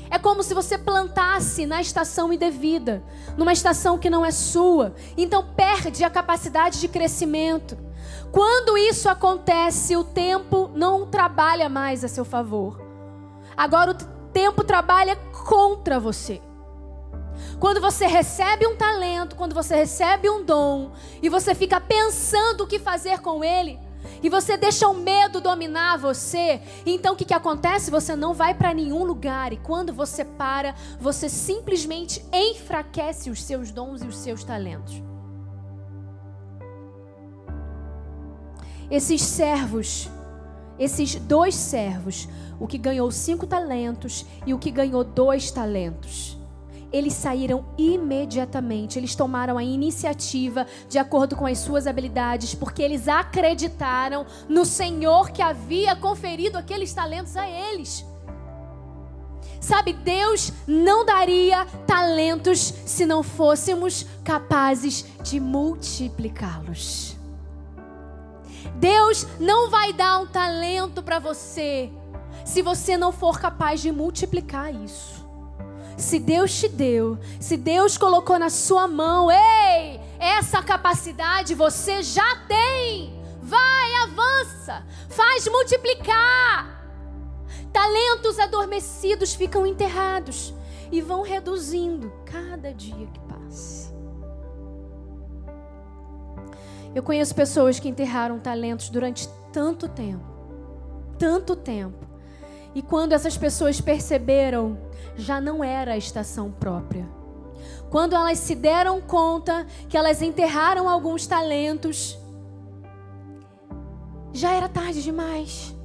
[0.09, 3.03] é como se você plantasse na estação indevida,
[3.37, 4.93] numa estação que não é sua.
[5.17, 7.77] Então perde a capacidade de crescimento.
[8.31, 12.81] Quando isso acontece, o tempo não trabalha mais a seu favor.
[13.55, 13.95] Agora o
[14.31, 16.41] tempo trabalha contra você.
[17.59, 22.67] Quando você recebe um talento, quando você recebe um dom, e você fica pensando o
[22.67, 23.79] que fazer com ele,
[24.21, 27.91] e você deixa o medo dominar você, então o que, que acontece?
[27.91, 33.71] Você não vai para nenhum lugar, e quando você para, você simplesmente enfraquece os seus
[33.71, 35.01] dons e os seus talentos.
[38.89, 40.09] Esses servos,
[40.79, 42.29] esses dois servos,
[42.59, 46.36] o que ganhou cinco talentos e o que ganhou dois talentos
[46.91, 53.07] eles saíram imediatamente, eles tomaram a iniciativa de acordo com as suas habilidades, porque eles
[53.07, 58.05] acreditaram no Senhor que havia conferido aqueles talentos a eles.
[59.59, 67.17] Sabe, Deus não daria talentos se não fôssemos capazes de multiplicá-los.
[68.75, 71.89] Deus não vai dar um talento para você
[72.45, 75.16] se você não for capaz de multiplicar isso.
[75.97, 82.35] Se Deus te deu, se Deus colocou na sua mão, ei, essa capacidade você já
[82.47, 83.19] tem.
[83.41, 86.77] Vai, avança, faz multiplicar.
[87.73, 90.53] Talentos adormecidos ficam enterrados
[90.91, 93.91] e vão reduzindo cada dia que passa.
[96.93, 100.37] Eu conheço pessoas que enterraram talentos durante tanto tempo
[101.17, 102.07] tanto tempo.
[102.78, 104.78] E quando essas pessoas perceberam,
[105.15, 107.09] já não era a estação própria.
[107.89, 112.19] Quando elas se deram conta que elas enterraram alguns talentos,
[114.32, 115.75] já era tarde demais.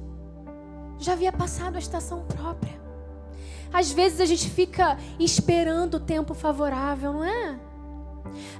[0.99, 2.79] Já havia passado a estação própria.
[3.73, 7.59] Às vezes a gente fica esperando o tempo favorável, não é?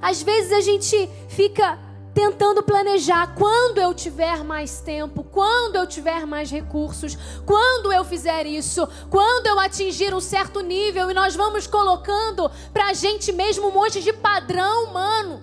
[0.02, 1.78] Às vezes a gente fica
[2.14, 8.46] tentando planejar quando eu tiver mais tempo, quando eu tiver mais recursos, quando eu fizer
[8.46, 13.68] isso, quando eu atingir um certo nível e nós vamos colocando para a gente mesmo
[13.68, 15.42] um monte de padrão humano,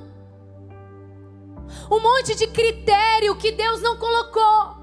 [1.92, 4.80] um monte de critério que Deus não colocou.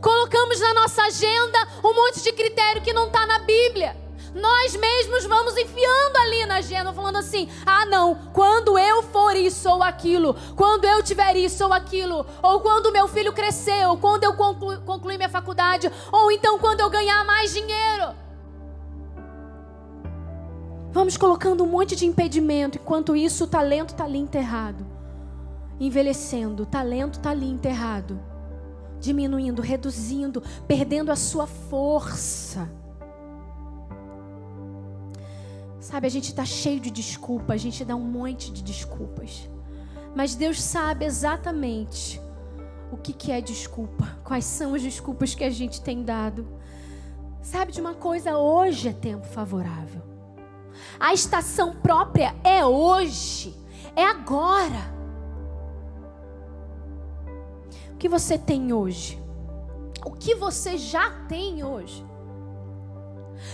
[0.00, 4.03] Colocamos na nossa agenda um monte de critério que não está na Bíblia
[4.34, 9.70] nós mesmos vamos enfiando ali na agenda, falando assim: ah, não, quando eu for isso
[9.70, 14.24] ou aquilo, quando eu tiver isso ou aquilo, ou quando meu filho crescer, ou quando
[14.24, 18.14] eu conclu concluir minha faculdade, ou então quando eu ganhar mais dinheiro.
[20.90, 24.86] Vamos colocando um monte de impedimento, enquanto isso o talento está ali enterrado,
[25.78, 28.20] envelhecendo, o talento está ali enterrado,
[29.00, 32.70] diminuindo, reduzindo, perdendo a sua força.
[35.84, 39.50] Sabe, a gente está cheio de desculpa, a gente dá um monte de desculpas.
[40.16, 42.18] Mas Deus sabe exatamente
[42.90, 46.48] o que, que é desculpa, quais são as desculpas que a gente tem dado.
[47.42, 48.38] Sabe de uma coisa?
[48.38, 50.00] Hoje é tempo favorável.
[50.98, 53.54] A estação própria é hoje,
[53.94, 54.90] é agora.
[57.92, 59.22] O que você tem hoje?
[60.02, 62.13] O que você já tem hoje?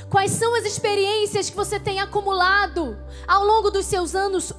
[0.08, 4.52] Quais são as experiências que você tem acumulado ao longo dos seus anos?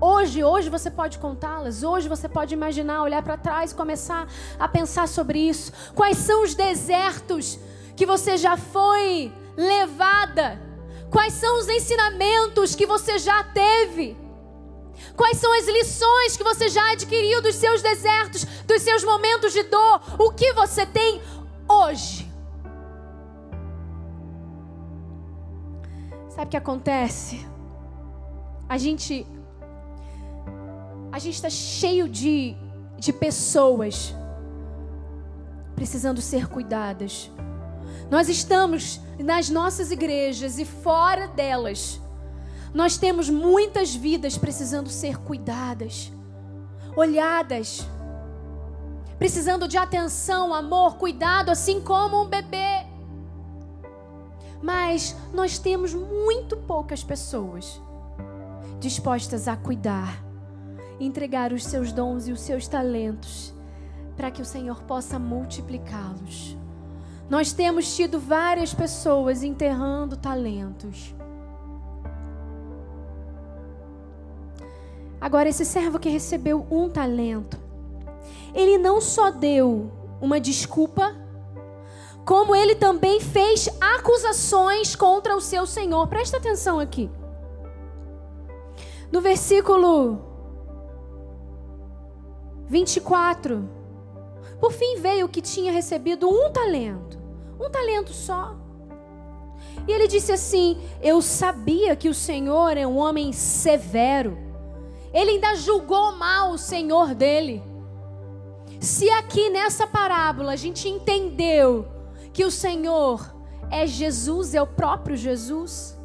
[0.00, 1.82] Hoje, hoje você pode contá-las.
[1.82, 4.26] Hoje você pode imaginar, olhar para trás começar
[4.58, 5.70] a pensar sobre isso.
[5.94, 7.58] Quais são os desertos
[7.94, 10.58] que você já foi levada?
[11.10, 14.16] Quais são os ensinamentos que você já teve?
[15.16, 19.64] Quais são as lições que você já adquiriu dos seus desertos, dos seus momentos de
[19.64, 20.00] dor?
[20.18, 21.20] O que você tem
[21.68, 22.29] hoje?
[26.40, 27.46] Sabe o que acontece?
[28.66, 29.26] A gente
[31.12, 32.56] a gente está cheio de,
[32.96, 34.14] de pessoas
[35.74, 37.30] precisando ser cuidadas.
[38.10, 42.00] Nós estamos nas nossas igrejas e fora delas.
[42.72, 46.10] Nós temos muitas vidas precisando ser cuidadas,
[46.96, 47.86] olhadas,
[49.18, 52.89] precisando de atenção, amor, cuidado, assim como um bebê.
[54.62, 57.80] Mas nós temos muito poucas pessoas
[58.78, 60.24] dispostas a cuidar,
[60.98, 63.54] entregar os seus dons e os seus talentos
[64.16, 66.56] para que o Senhor possa multiplicá-los.
[67.28, 71.14] Nós temos tido várias pessoas enterrando talentos.
[75.20, 77.58] Agora, esse servo que recebeu um talento,
[78.54, 81.14] ele não só deu uma desculpa
[82.24, 86.06] como ele também fez acusações contra o seu senhor.
[86.06, 87.10] Presta atenção aqui.
[89.10, 90.20] No versículo
[92.68, 93.68] 24.
[94.60, 97.18] Por fim veio que tinha recebido um talento,
[97.58, 98.54] um talento só.
[99.88, 104.38] E ele disse assim: Eu sabia que o Senhor é um homem severo.
[105.12, 107.62] Ele ainda julgou mal o Senhor dele.
[108.78, 111.86] Se aqui nessa parábola a gente entendeu
[112.40, 113.36] que o Senhor
[113.70, 116.00] é Jesus, é o próprio Jesus.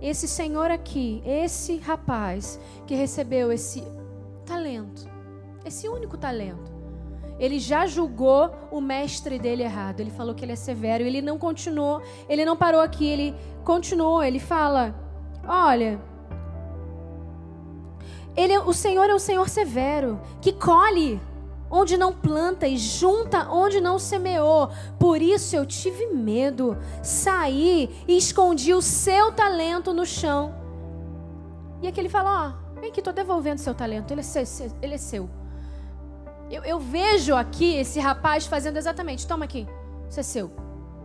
[0.00, 3.82] Esse Senhor aqui, esse rapaz que recebeu esse
[4.46, 5.04] talento,
[5.64, 6.70] esse único talento,
[7.40, 9.98] ele já julgou o mestre dele errado.
[9.98, 11.02] Ele falou que ele é severo.
[11.02, 14.22] Ele não continuou, ele não parou aqui, ele continuou.
[14.22, 14.94] Ele fala:
[15.44, 16.00] Olha,
[18.36, 21.20] ele, o Senhor é o Senhor severo, que colhe
[21.70, 24.70] onde não planta e junta onde não semeou.
[24.98, 30.54] Por isso eu tive medo, saí e escondi o seu talento no chão.
[31.80, 34.72] E aqui ele fala: Ó, vem aqui, estou devolvendo seu talento, ele é seu.
[34.82, 35.30] Ele é seu.
[36.50, 39.66] Eu, eu vejo aqui esse rapaz fazendo exatamente: toma aqui,
[40.08, 40.50] isso é seu,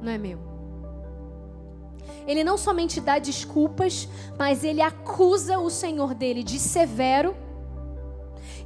[0.01, 0.55] não é meu.
[2.27, 4.07] Ele não somente dá desculpas,
[4.37, 7.35] mas ele acusa o Senhor dele de severo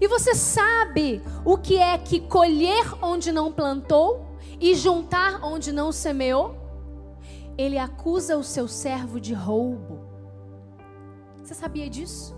[0.01, 4.25] e você sabe o que é que colher onde não plantou
[4.59, 6.55] e juntar onde não semeou?
[7.57, 9.99] Ele acusa o seu servo de roubo.
[11.43, 12.37] Você sabia disso?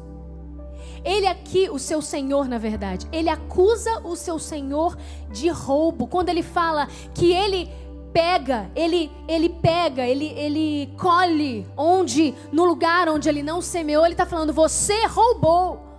[1.03, 4.97] Ele aqui, o seu senhor, na verdade, ele acusa o seu senhor
[5.29, 6.07] de roubo.
[6.07, 7.69] Quando ele fala que ele
[8.13, 14.13] pega, ele ele pega, ele ele colhe onde no lugar onde ele não semeou, ele
[14.13, 15.90] está falando: você roubou.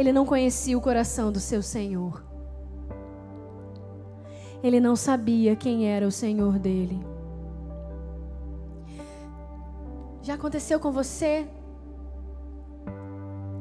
[0.00, 2.24] Ele não conhecia o coração do seu senhor.
[4.62, 6.98] Ele não sabia quem era o senhor dele.
[10.22, 11.46] Já aconteceu com você?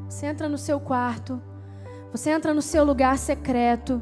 [0.08, 1.42] Você entra no seu quarto,
[2.10, 4.02] você entra no seu lugar secreto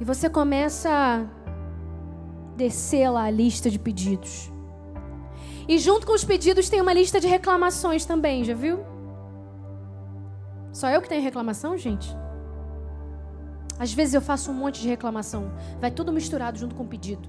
[0.00, 1.26] e você começa a
[2.56, 4.50] descer lá a lista de pedidos.
[5.68, 8.97] E junto com os pedidos tem uma lista de reclamações também, já viu?
[10.78, 12.08] Só eu que tenho reclamação, gente?
[13.80, 15.50] Às vezes eu faço um monte de reclamação.
[15.80, 17.28] Vai tudo misturado junto com o pedido.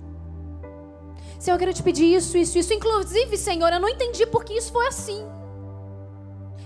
[1.40, 2.72] Senhor, eu quero te pedir isso, isso, isso.
[2.72, 5.26] Inclusive, Senhor, eu não entendi porque isso foi assim.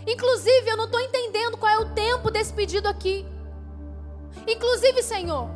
[0.06, 3.26] Inclusive, eu não estou entendendo qual é o tempo desse pedido aqui.
[4.46, 5.50] Inclusive, Senhor,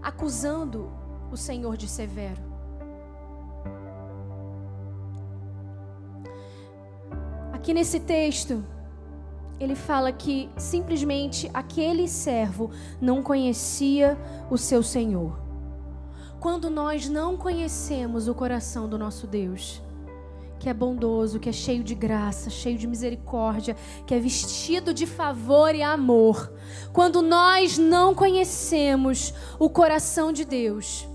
[0.00, 0.88] acusando
[1.32, 2.49] o Senhor de severo.
[7.60, 8.64] Aqui nesse texto,
[9.60, 14.16] ele fala que simplesmente aquele servo não conhecia
[14.50, 15.38] o seu Senhor.
[16.40, 19.82] Quando nós não conhecemos o coração do nosso Deus,
[20.58, 25.04] que é bondoso, que é cheio de graça, cheio de misericórdia, que é vestido de
[25.04, 26.50] favor e amor,
[26.94, 31.06] quando nós não conhecemos o coração de Deus,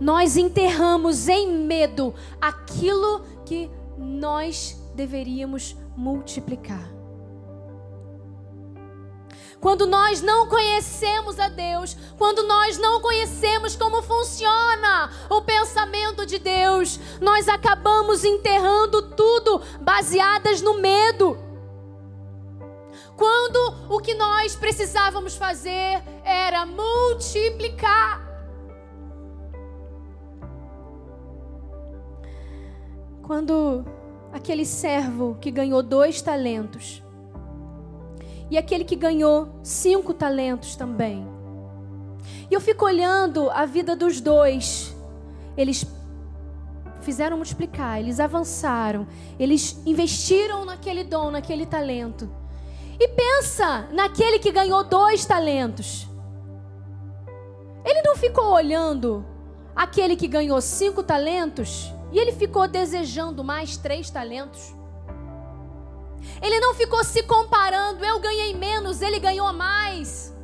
[0.00, 6.96] nós enterramos em medo aquilo que nós deveríamos multiplicar.
[9.60, 16.38] Quando nós não conhecemos a Deus, quando nós não conhecemos como funciona o pensamento de
[16.38, 21.38] Deus, nós acabamos enterrando tudo baseadas no medo.
[23.16, 28.24] Quando o que nós precisávamos fazer era multiplicar.
[33.22, 33.84] Quando
[34.32, 37.02] aquele servo que ganhou dois talentos
[38.50, 41.26] e aquele que ganhou cinco talentos também.
[42.50, 44.94] E eu fico olhando a vida dos dois.
[45.56, 45.84] Eles
[47.00, 49.06] fizeram multiplicar, eles avançaram,
[49.38, 52.30] eles investiram naquele dom, naquele talento.
[52.98, 56.08] E pensa naquele que ganhou dois talentos.
[57.84, 59.24] Ele não ficou olhando
[59.74, 64.74] aquele que ganhou cinco talentos e ele ficou desejando mais três talentos.
[66.40, 70.34] Ele não ficou se comparando, eu ganhei menos, ele ganhou mais.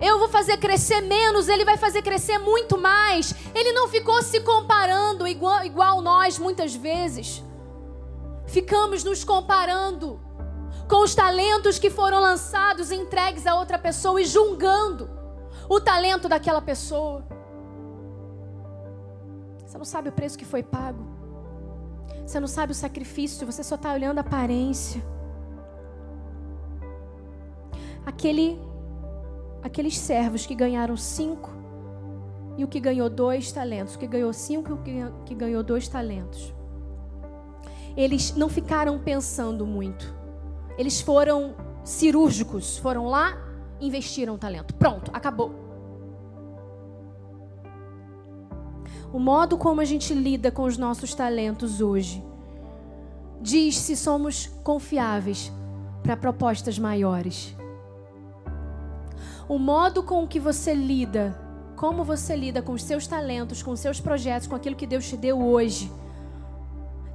[0.00, 3.34] Eu vou fazer crescer menos, ele vai fazer crescer muito mais.
[3.54, 7.44] Ele não ficou se comparando igual, igual nós muitas vezes.
[8.46, 10.18] Ficamos nos comparando
[10.88, 15.10] com os talentos que foram lançados, entregues a outra pessoa e julgando
[15.68, 17.35] o talento daquela pessoa.
[19.76, 21.04] Você não sabe o preço que foi pago.
[22.26, 25.04] Você não sabe o sacrifício, você só está olhando a aparência.
[28.06, 28.58] Aquele,
[29.62, 31.50] aqueles servos que ganharam cinco
[32.56, 35.86] e o que ganhou dois talentos, o que ganhou cinco e o que ganhou dois
[35.88, 36.54] talentos.
[37.94, 40.14] Eles não ficaram pensando muito.
[40.78, 41.54] Eles foram
[41.84, 43.36] cirúrgicos, foram lá,
[43.78, 44.74] investiram talento.
[44.74, 45.65] Pronto, acabou.
[49.16, 52.22] O modo como a gente lida com os nossos talentos hoje
[53.40, 55.50] diz se somos confiáveis
[56.02, 57.56] para propostas maiores.
[59.48, 61.34] O modo com que você lida,
[61.76, 65.08] como você lida com os seus talentos, com os seus projetos, com aquilo que Deus
[65.08, 65.90] te deu hoje,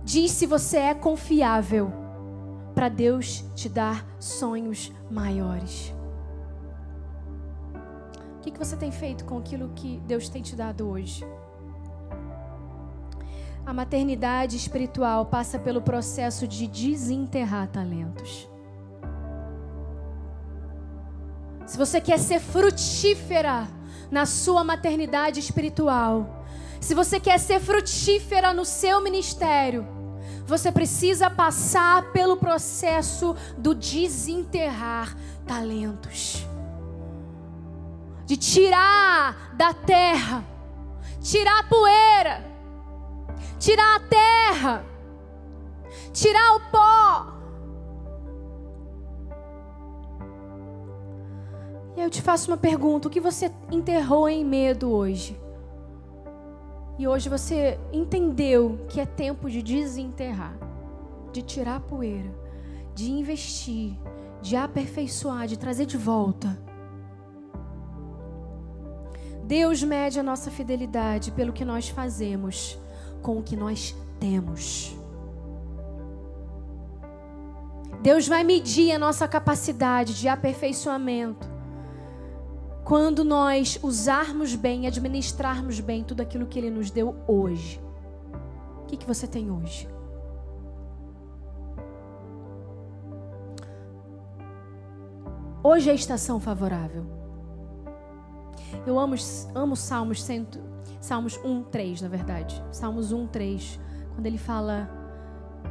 [0.03, 1.93] diz se você é confiável
[2.73, 5.93] para Deus te dar sonhos maiores.
[8.37, 11.23] O que, que você tem feito com aquilo que Deus tem te dado hoje?
[13.65, 18.49] A maternidade espiritual passa pelo processo de desenterrar talentos.
[21.65, 23.67] Se você quer ser frutífera
[24.09, 26.43] na sua maternidade espiritual,
[26.81, 29.87] se você quer ser frutífera no seu ministério,
[30.45, 36.45] você precisa passar pelo processo do desenterrar talentos.
[38.25, 40.43] De tirar da terra,
[41.21, 42.50] tirar a poeira,
[43.61, 44.85] tirar a terra,
[46.11, 47.27] tirar o pó.
[51.95, 55.39] E eu te faço uma pergunta: o que você enterrou em medo hoje?
[56.97, 60.57] E hoje você entendeu que é tempo de desenterrar,
[61.31, 62.33] de tirar a poeira,
[62.95, 63.95] de investir,
[64.41, 66.59] de aperfeiçoar, de trazer de volta.
[69.43, 72.80] Deus mede a nossa fidelidade pelo que nós fazemos
[73.21, 74.95] com o que nós temos.
[78.01, 81.47] Deus vai medir a nossa capacidade de aperfeiçoamento
[82.83, 87.79] quando nós usarmos bem, administrarmos bem tudo aquilo que Ele nos deu hoje.
[88.83, 89.87] O que, que você tem hoje?
[95.63, 97.05] Hoje é a estação favorável.
[98.85, 99.15] Eu amo,
[99.53, 100.59] amo Salmos, cento,
[101.01, 102.63] Salmos 1, 3, na verdade.
[102.71, 103.79] Salmos 1, 3.
[104.13, 104.87] Quando ele fala,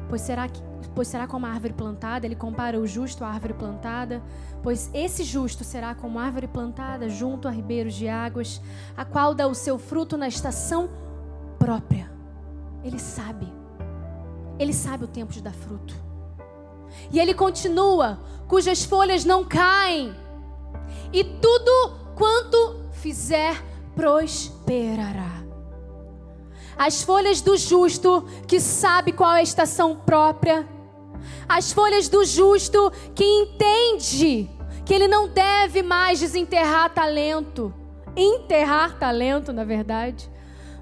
[0.09, 0.61] pois será, que,
[0.93, 4.21] pois será como a árvore plantada, ele compara o justo à árvore plantada.
[4.61, 8.61] Pois esse justo será como árvore plantada junto a ribeiros de águas,
[8.97, 10.91] a qual dá o seu fruto na estação
[11.61, 12.11] própria.
[12.83, 13.47] Ele sabe.
[14.59, 15.95] Ele sabe o tempo de dar fruto.
[17.13, 18.19] E ele continua:
[18.49, 20.13] cujas folhas não caem,
[21.13, 25.45] e tudo quanto fizer prosperará.
[26.77, 30.67] As folhas do justo, que sabe qual é a estação própria,
[31.49, 34.49] as folhas do justo, que entende
[34.85, 37.75] que ele não deve mais desenterrar talento,
[38.17, 40.31] enterrar talento, na verdade,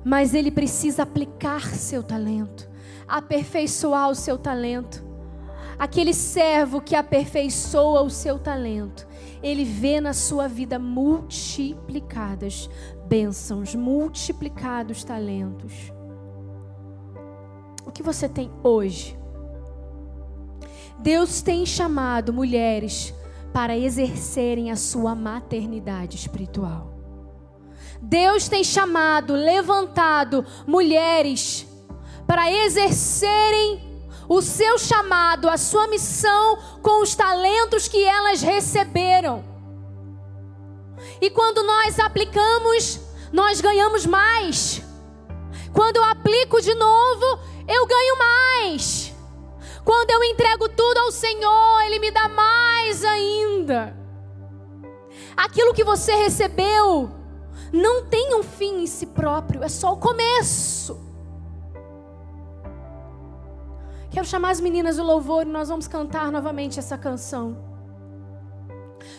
[0.05, 2.69] mas ele precisa aplicar seu talento,
[3.07, 5.07] aperfeiçoar o seu talento.
[5.79, 9.07] Aquele servo que aperfeiçoa o seu talento,
[9.43, 12.69] ele vê na sua vida multiplicadas
[13.09, 15.73] bênçãos, multiplicados talentos.
[17.87, 19.19] O que você tem hoje?
[20.99, 23.15] Deus tem chamado mulheres
[23.53, 26.93] para exercerem a sua maternidade espiritual.
[28.01, 31.67] Deus tem chamado, levantado mulheres
[32.27, 33.89] para exercerem
[34.29, 39.58] o seu chamado, a sua missão com os talentos que elas receberam.
[41.21, 43.01] E quando nós aplicamos,
[43.33, 44.83] nós ganhamos mais.
[45.73, 49.13] Quando eu aplico de novo, eu ganho mais.
[49.85, 53.97] Quando eu entrego tudo ao Senhor, Ele me dá mais ainda.
[55.37, 57.11] Aquilo que você recebeu
[57.73, 60.99] não tem um fim em si próprio, é só o começo.
[64.11, 67.68] Quero chamar as meninas do louvor e nós vamos cantar novamente essa canção.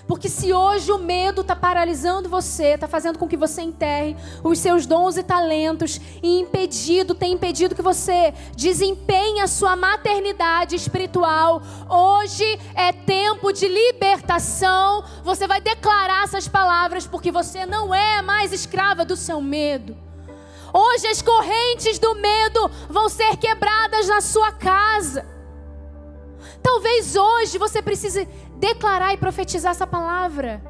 [0.07, 4.57] Porque se hoje o medo está paralisando você, está fazendo com que você enterre os
[4.59, 11.61] seus dons e talentos e impedido, tem impedido que você desempenhe a sua maternidade espiritual,
[11.89, 15.03] hoje é tempo de libertação.
[15.23, 19.95] Você vai declarar essas palavras porque você não é mais escrava do seu medo.
[20.73, 25.25] Hoje as correntes do medo vão ser quebradas na sua casa.
[26.61, 28.27] Talvez hoje você precise
[28.59, 30.61] declarar e profetizar essa palavra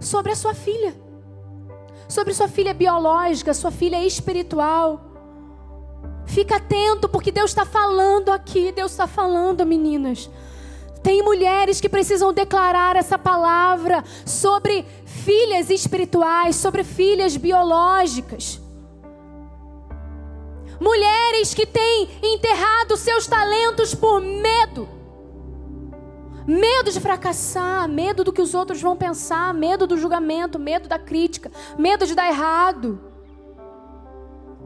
[0.00, 0.94] sobre a sua filha,
[2.08, 5.00] sobre sua filha biológica, sua filha espiritual.
[6.26, 10.30] Fica atento, porque Deus está falando aqui, Deus está falando, meninas.
[11.02, 18.60] Tem mulheres que precisam declarar essa palavra sobre filhas espirituais, sobre filhas biológicas.
[20.80, 25.03] Mulheres que têm enterrado seus talentos por medo.
[26.46, 30.98] Medo de fracassar, medo do que os outros vão pensar, medo do julgamento, medo da
[30.98, 33.00] crítica, medo de dar errado.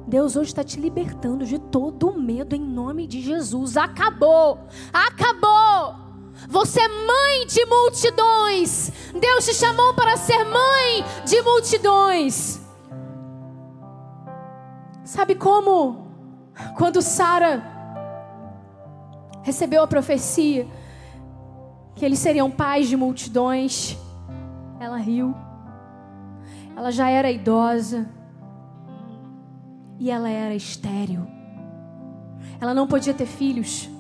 [0.07, 3.77] Deus hoje está te libertando de todo o medo em nome de Jesus.
[3.77, 4.61] Acabou!
[4.93, 5.95] Acabou!
[6.49, 8.91] Você é mãe de multidões.
[9.21, 12.61] Deus te chamou para ser mãe de multidões.
[15.05, 16.07] Sabe como?
[16.77, 17.63] Quando Sara
[19.43, 20.67] recebeu a profecia
[21.99, 23.99] que eles seriam pais de multidões,
[24.79, 25.35] ela riu.
[26.77, 28.09] Ela já era idosa
[29.99, 31.27] e ela era estéril.
[32.61, 33.91] Ela não podia ter filhos.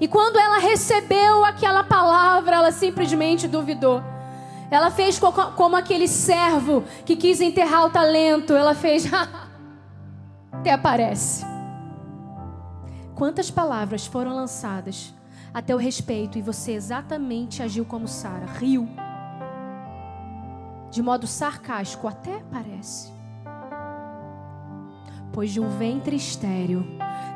[0.00, 4.02] E quando ela recebeu aquela palavra, ela simplesmente duvidou.
[4.68, 5.20] Ela fez
[5.54, 8.52] como aquele servo que quis enterrar o talento.
[8.52, 9.08] Ela fez.
[10.50, 11.46] Até aparece.
[13.14, 15.14] Quantas palavras foram lançadas
[15.56, 18.86] a teu respeito e você exatamente agiu como Sara, riu.
[20.90, 23.10] De modo sarcástico, até parece.
[25.32, 26.86] Pois de um ventre estéreo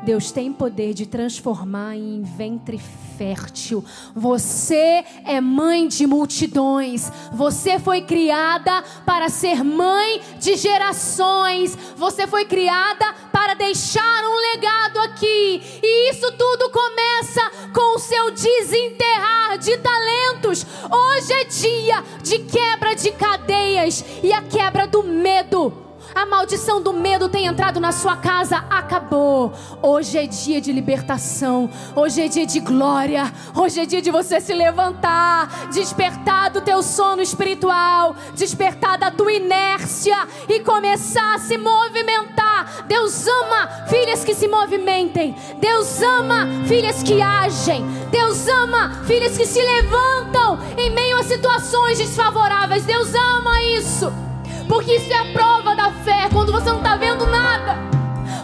[0.03, 2.79] Deus tem poder de transformar em ventre
[3.17, 3.85] fértil.
[4.15, 7.11] Você é mãe de multidões.
[7.31, 11.77] Você foi criada para ser mãe de gerações.
[11.97, 15.61] Você foi criada para deixar um legado aqui.
[15.83, 17.41] E isso tudo começa
[17.73, 20.65] com o seu desenterrar de talentos.
[20.89, 25.90] Hoje é dia de quebra de cadeias e a quebra do medo.
[26.13, 29.53] A maldição do medo tem entrado na sua casa, acabou.
[29.81, 31.69] Hoje é dia de libertação.
[31.95, 33.31] Hoje é dia de glória.
[33.55, 39.31] Hoje é dia de você se levantar, despertar do teu sono espiritual, despertar da tua
[39.31, 42.85] inércia e começar a se movimentar.
[42.87, 45.33] Deus ama filhas que se movimentem.
[45.59, 47.85] Deus ama filhas que agem.
[48.11, 52.83] Deus ama filhas que se levantam em meio a situações desfavoráveis.
[52.83, 54.30] Deus ama isso.
[54.67, 56.29] Porque isso é a prova da fé.
[56.31, 57.77] Quando você não está vendo nada.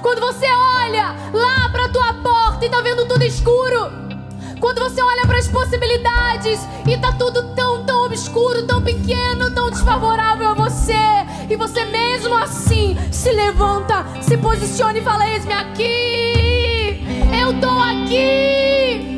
[0.02, 4.08] Quando você olha lá para a tua porta e está vendo tudo escuro.
[4.60, 9.70] Quando você olha para as possibilidades e está tudo tão, tão obscuro, tão pequeno, tão
[9.70, 10.94] desfavorável a você.
[11.50, 17.06] E você mesmo assim se levanta, se posiciona e fala: Eis-me aqui.
[17.40, 19.17] Eu estou aqui.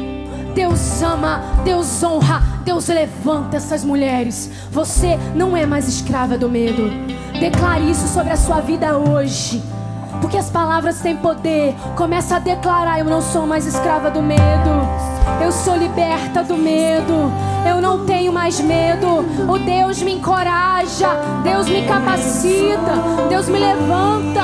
[0.60, 4.52] Deus ama, Deus honra, Deus levanta essas mulheres.
[4.70, 6.92] Você não é mais escrava do medo.
[7.40, 9.64] Declare isso sobre a sua vida hoje.
[10.20, 11.74] Porque as palavras têm poder.
[11.96, 14.42] Começa a declarar: Eu não sou mais escrava do medo.
[15.42, 17.32] Eu sou liberta do medo.
[17.66, 19.08] Eu não tenho mais medo.
[19.50, 21.08] O Deus me encoraja.
[21.42, 22.96] Deus me capacita.
[23.30, 24.44] Deus me levanta.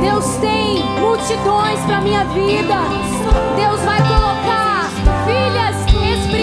[0.00, 2.76] Deus tem multidões para minha vida.
[3.58, 4.65] Deus vai colocar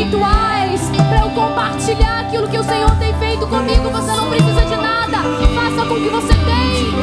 [0.04, 3.90] espirituais para eu compartilhar aquilo que o Senhor tem feito comigo.
[3.90, 5.18] Você não precisa de nada.
[5.56, 6.94] Faça com o que você tem.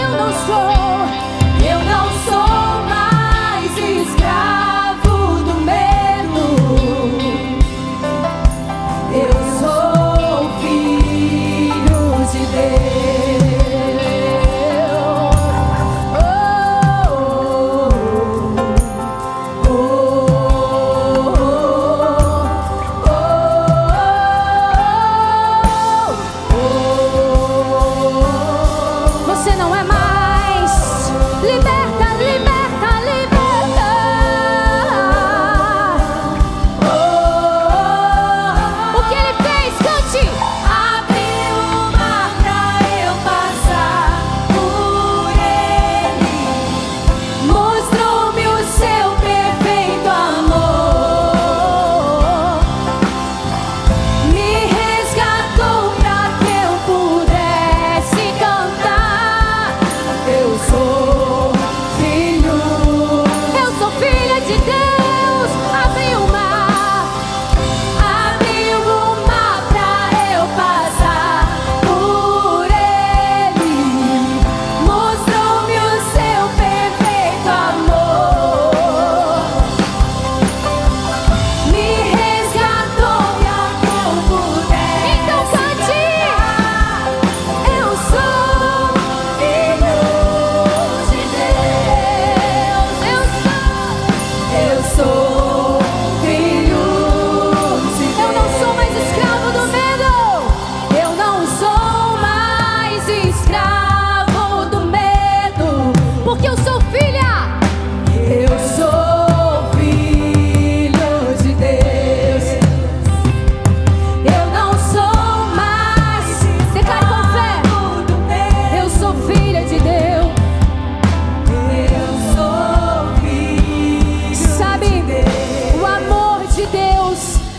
[0.00, 1.31] Eu não sou,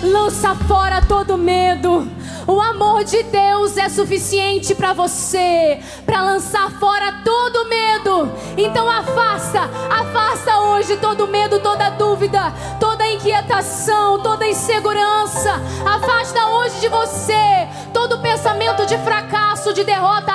[0.03, 2.07] lança fora todo medo.
[2.45, 8.29] O amor de Deus é suficiente para você, para lançar fora todo medo.
[8.57, 15.61] Então afasta, afasta hoje todo medo, toda dúvida, toda inquietação, toda insegurança.
[15.85, 20.33] Afasta hoje de você todo pensamento de fracasso, de derrota.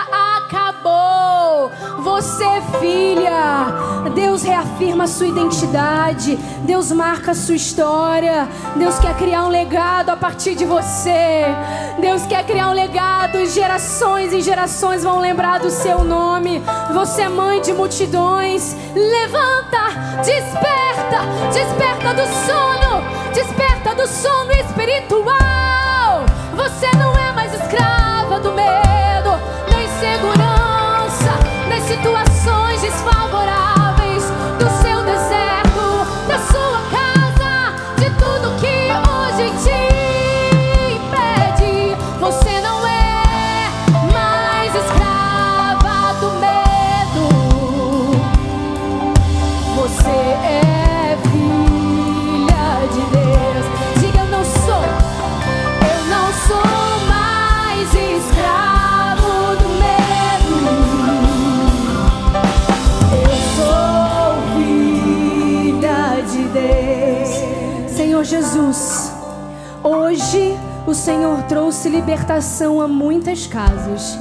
[0.78, 1.70] Acabou.
[2.02, 4.10] Você é filha.
[4.14, 6.36] Deus reafirma a sua identidade.
[6.64, 8.48] Deus marca a sua história.
[8.76, 11.44] Deus quer criar um legado a partir de você.
[11.98, 13.44] Deus quer criar um legado.
[13.46, 16.62] Gerações e gerações vão lembrar do seu nome.
[16.92, 18.76] Você é mãe de multidões.
[18.94, 21.20] Levanta, desperta,
[21.52, 23.02] desperta do sono,
[23.34, 26.24] desperta do sono espiritual.
[26.54, 29.30] Você não é mais escrava do medo,
[29.70, 30.47] da insegurança,
[70.88, 74.18] o Senhor trouxe libertação a muitas casas.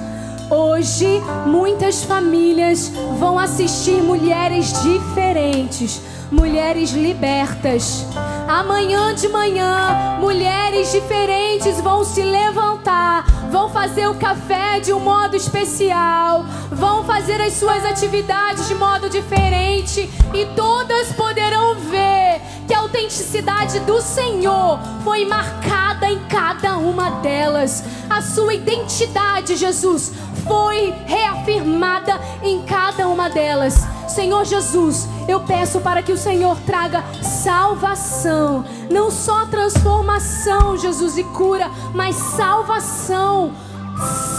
[0.49, 8.05] Hoje, muitas famílias vão assistir mulheres diferentes, mulheres libertas.
[8.49, 15.37] Amanhã de manhã, mulheres diferentes vão se levantar, vão fazer o café de um modo
[15.37, 22.79] especial, vão fazer as suas atividades de modo diferente e todas poderão ver que a
[22.79, 27.83] autenticidade do Senhor foi marcada em cada uma delas.
[28.09, 30.11] A sua identidade, Jesus,
[30.45, 33.75] foi reafirmada em cada uma delas.
[34.07, 41.23] Senhor Jesus, eu peço para que o Senhor traga salvação, não só transformação, Jesus, e
[41.23, 43.53] cura, mas salvação.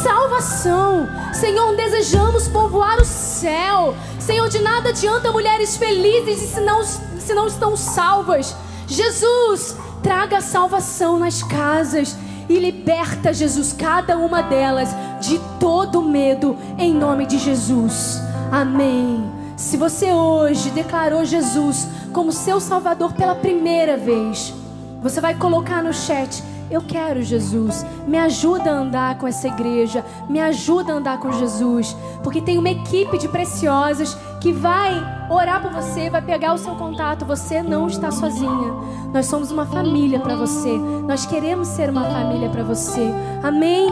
[0.02, 3.94] Salvação, Senhor, desejamos povoar o céu.
[4.20, 6.80] Senhor, de nada adianta mulheres felizes se não,
[7.28, 8.56] se não estão salvas.
[8.86, 12.16] Jesus, traga salvação nas casas
[12.48, 14.88] e liberta, Jesus, cada uma delas
[15.20, 18.18] de todo medo, em nome de Jesus.
[18.50, 19.30] Amém.
[19.58, 24.54] Se você hoje declarou Jesus como seu Salvador pela primeira vez,
[25.02, 27.84] você vai colocar no chat eu quero Jesus.
[28.06, 30.04] Me ajuda a andar com essa igreja.
[30.28, 31.96] Me ajuda a andar com Jesus.
[32.22, 34.94] Porque tem uma equipe de preciosas que vai
[35.30, 37.24] orar por você, vai pegar o seu contato.
[37.24, 38.72] Você não está sozinha.
[39.12, 40.76] Nós somos uma família para você.
[40.78, 43.10] Nós queremos ser uma família para você.
[43.42, 43.88] Amém?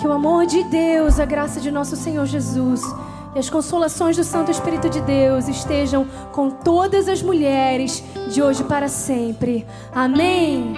[0.00, 2.82] Que o amor de Deus, a graça de nosso Senhor Jesus
[3.34, 8.02] e as consolações do Santo Espírito de Deus estejam com todas as mulheres
[8.32, 9.66] de hoje para sempre.
[9.94, 10.74] Amém.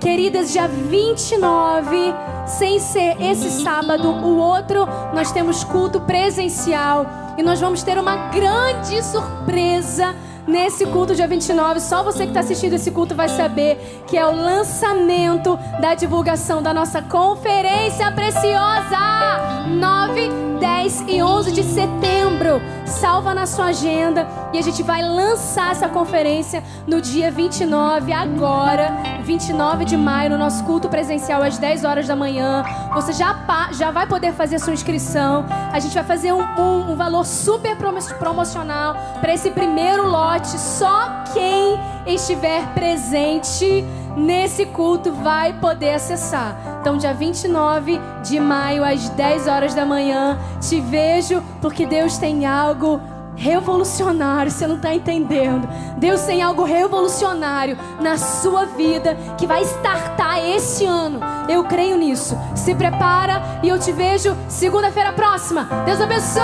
[0.00, 1.96] Queridas, dia 29,
[2.44, 4.84] sem ser esse sábado, o outro,
[5.14, 7.06] nós temos culto presencial
[7.36, 10.14] e nós vamos ter uma grande surpresa
[10.46, 11.80] nesse culto dia 29.
[11.80, 16.62] Só você que está assistindo esse culto vai saber que é o lançamento da divulgação
[16.62, 19.22] da nossa conferência preciosa.
[19.68, 22.60] 9, 10 e 11 de setembro.
[22.86, 28.92] Salva na sua agenda e a gente vai lançar essa conferência no dia 29, agora,
[29.24, 32.64] 29 de maio, no nosso culto presencial às 10 horas da manhã.
[32.94, 33.34] Você já,
[33.72, 35.46] já vai poder fazer a sua inscrição.
[35.72, 40.31] A gente vai fazer um, um, um valor super promocional para esse primeiro lote.
[40.40, 43.84] Só quem estiver presente
[44.16, 46.56] nesse culto vai poder acessar.
[46.80, 52.46] Então, dia 29 de maio, às 10 horas da manhã, te vejo porque Deus tem
[52.46, 53.00] algo
[53.36, 55.68] revolucionário, você não está entendendo.
[55.96, 61.20] Deus tem algo revolucionário na sua vida que vai startar esse ano.
[61.48, 62.36] Eu creio nisso.
[62.54, 65.64] Se prepara e eu te vejo segunda-feira próxima.
[65.84, 66.42] Deus abençoe.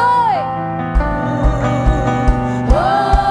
[2.70, 3.27] Oh.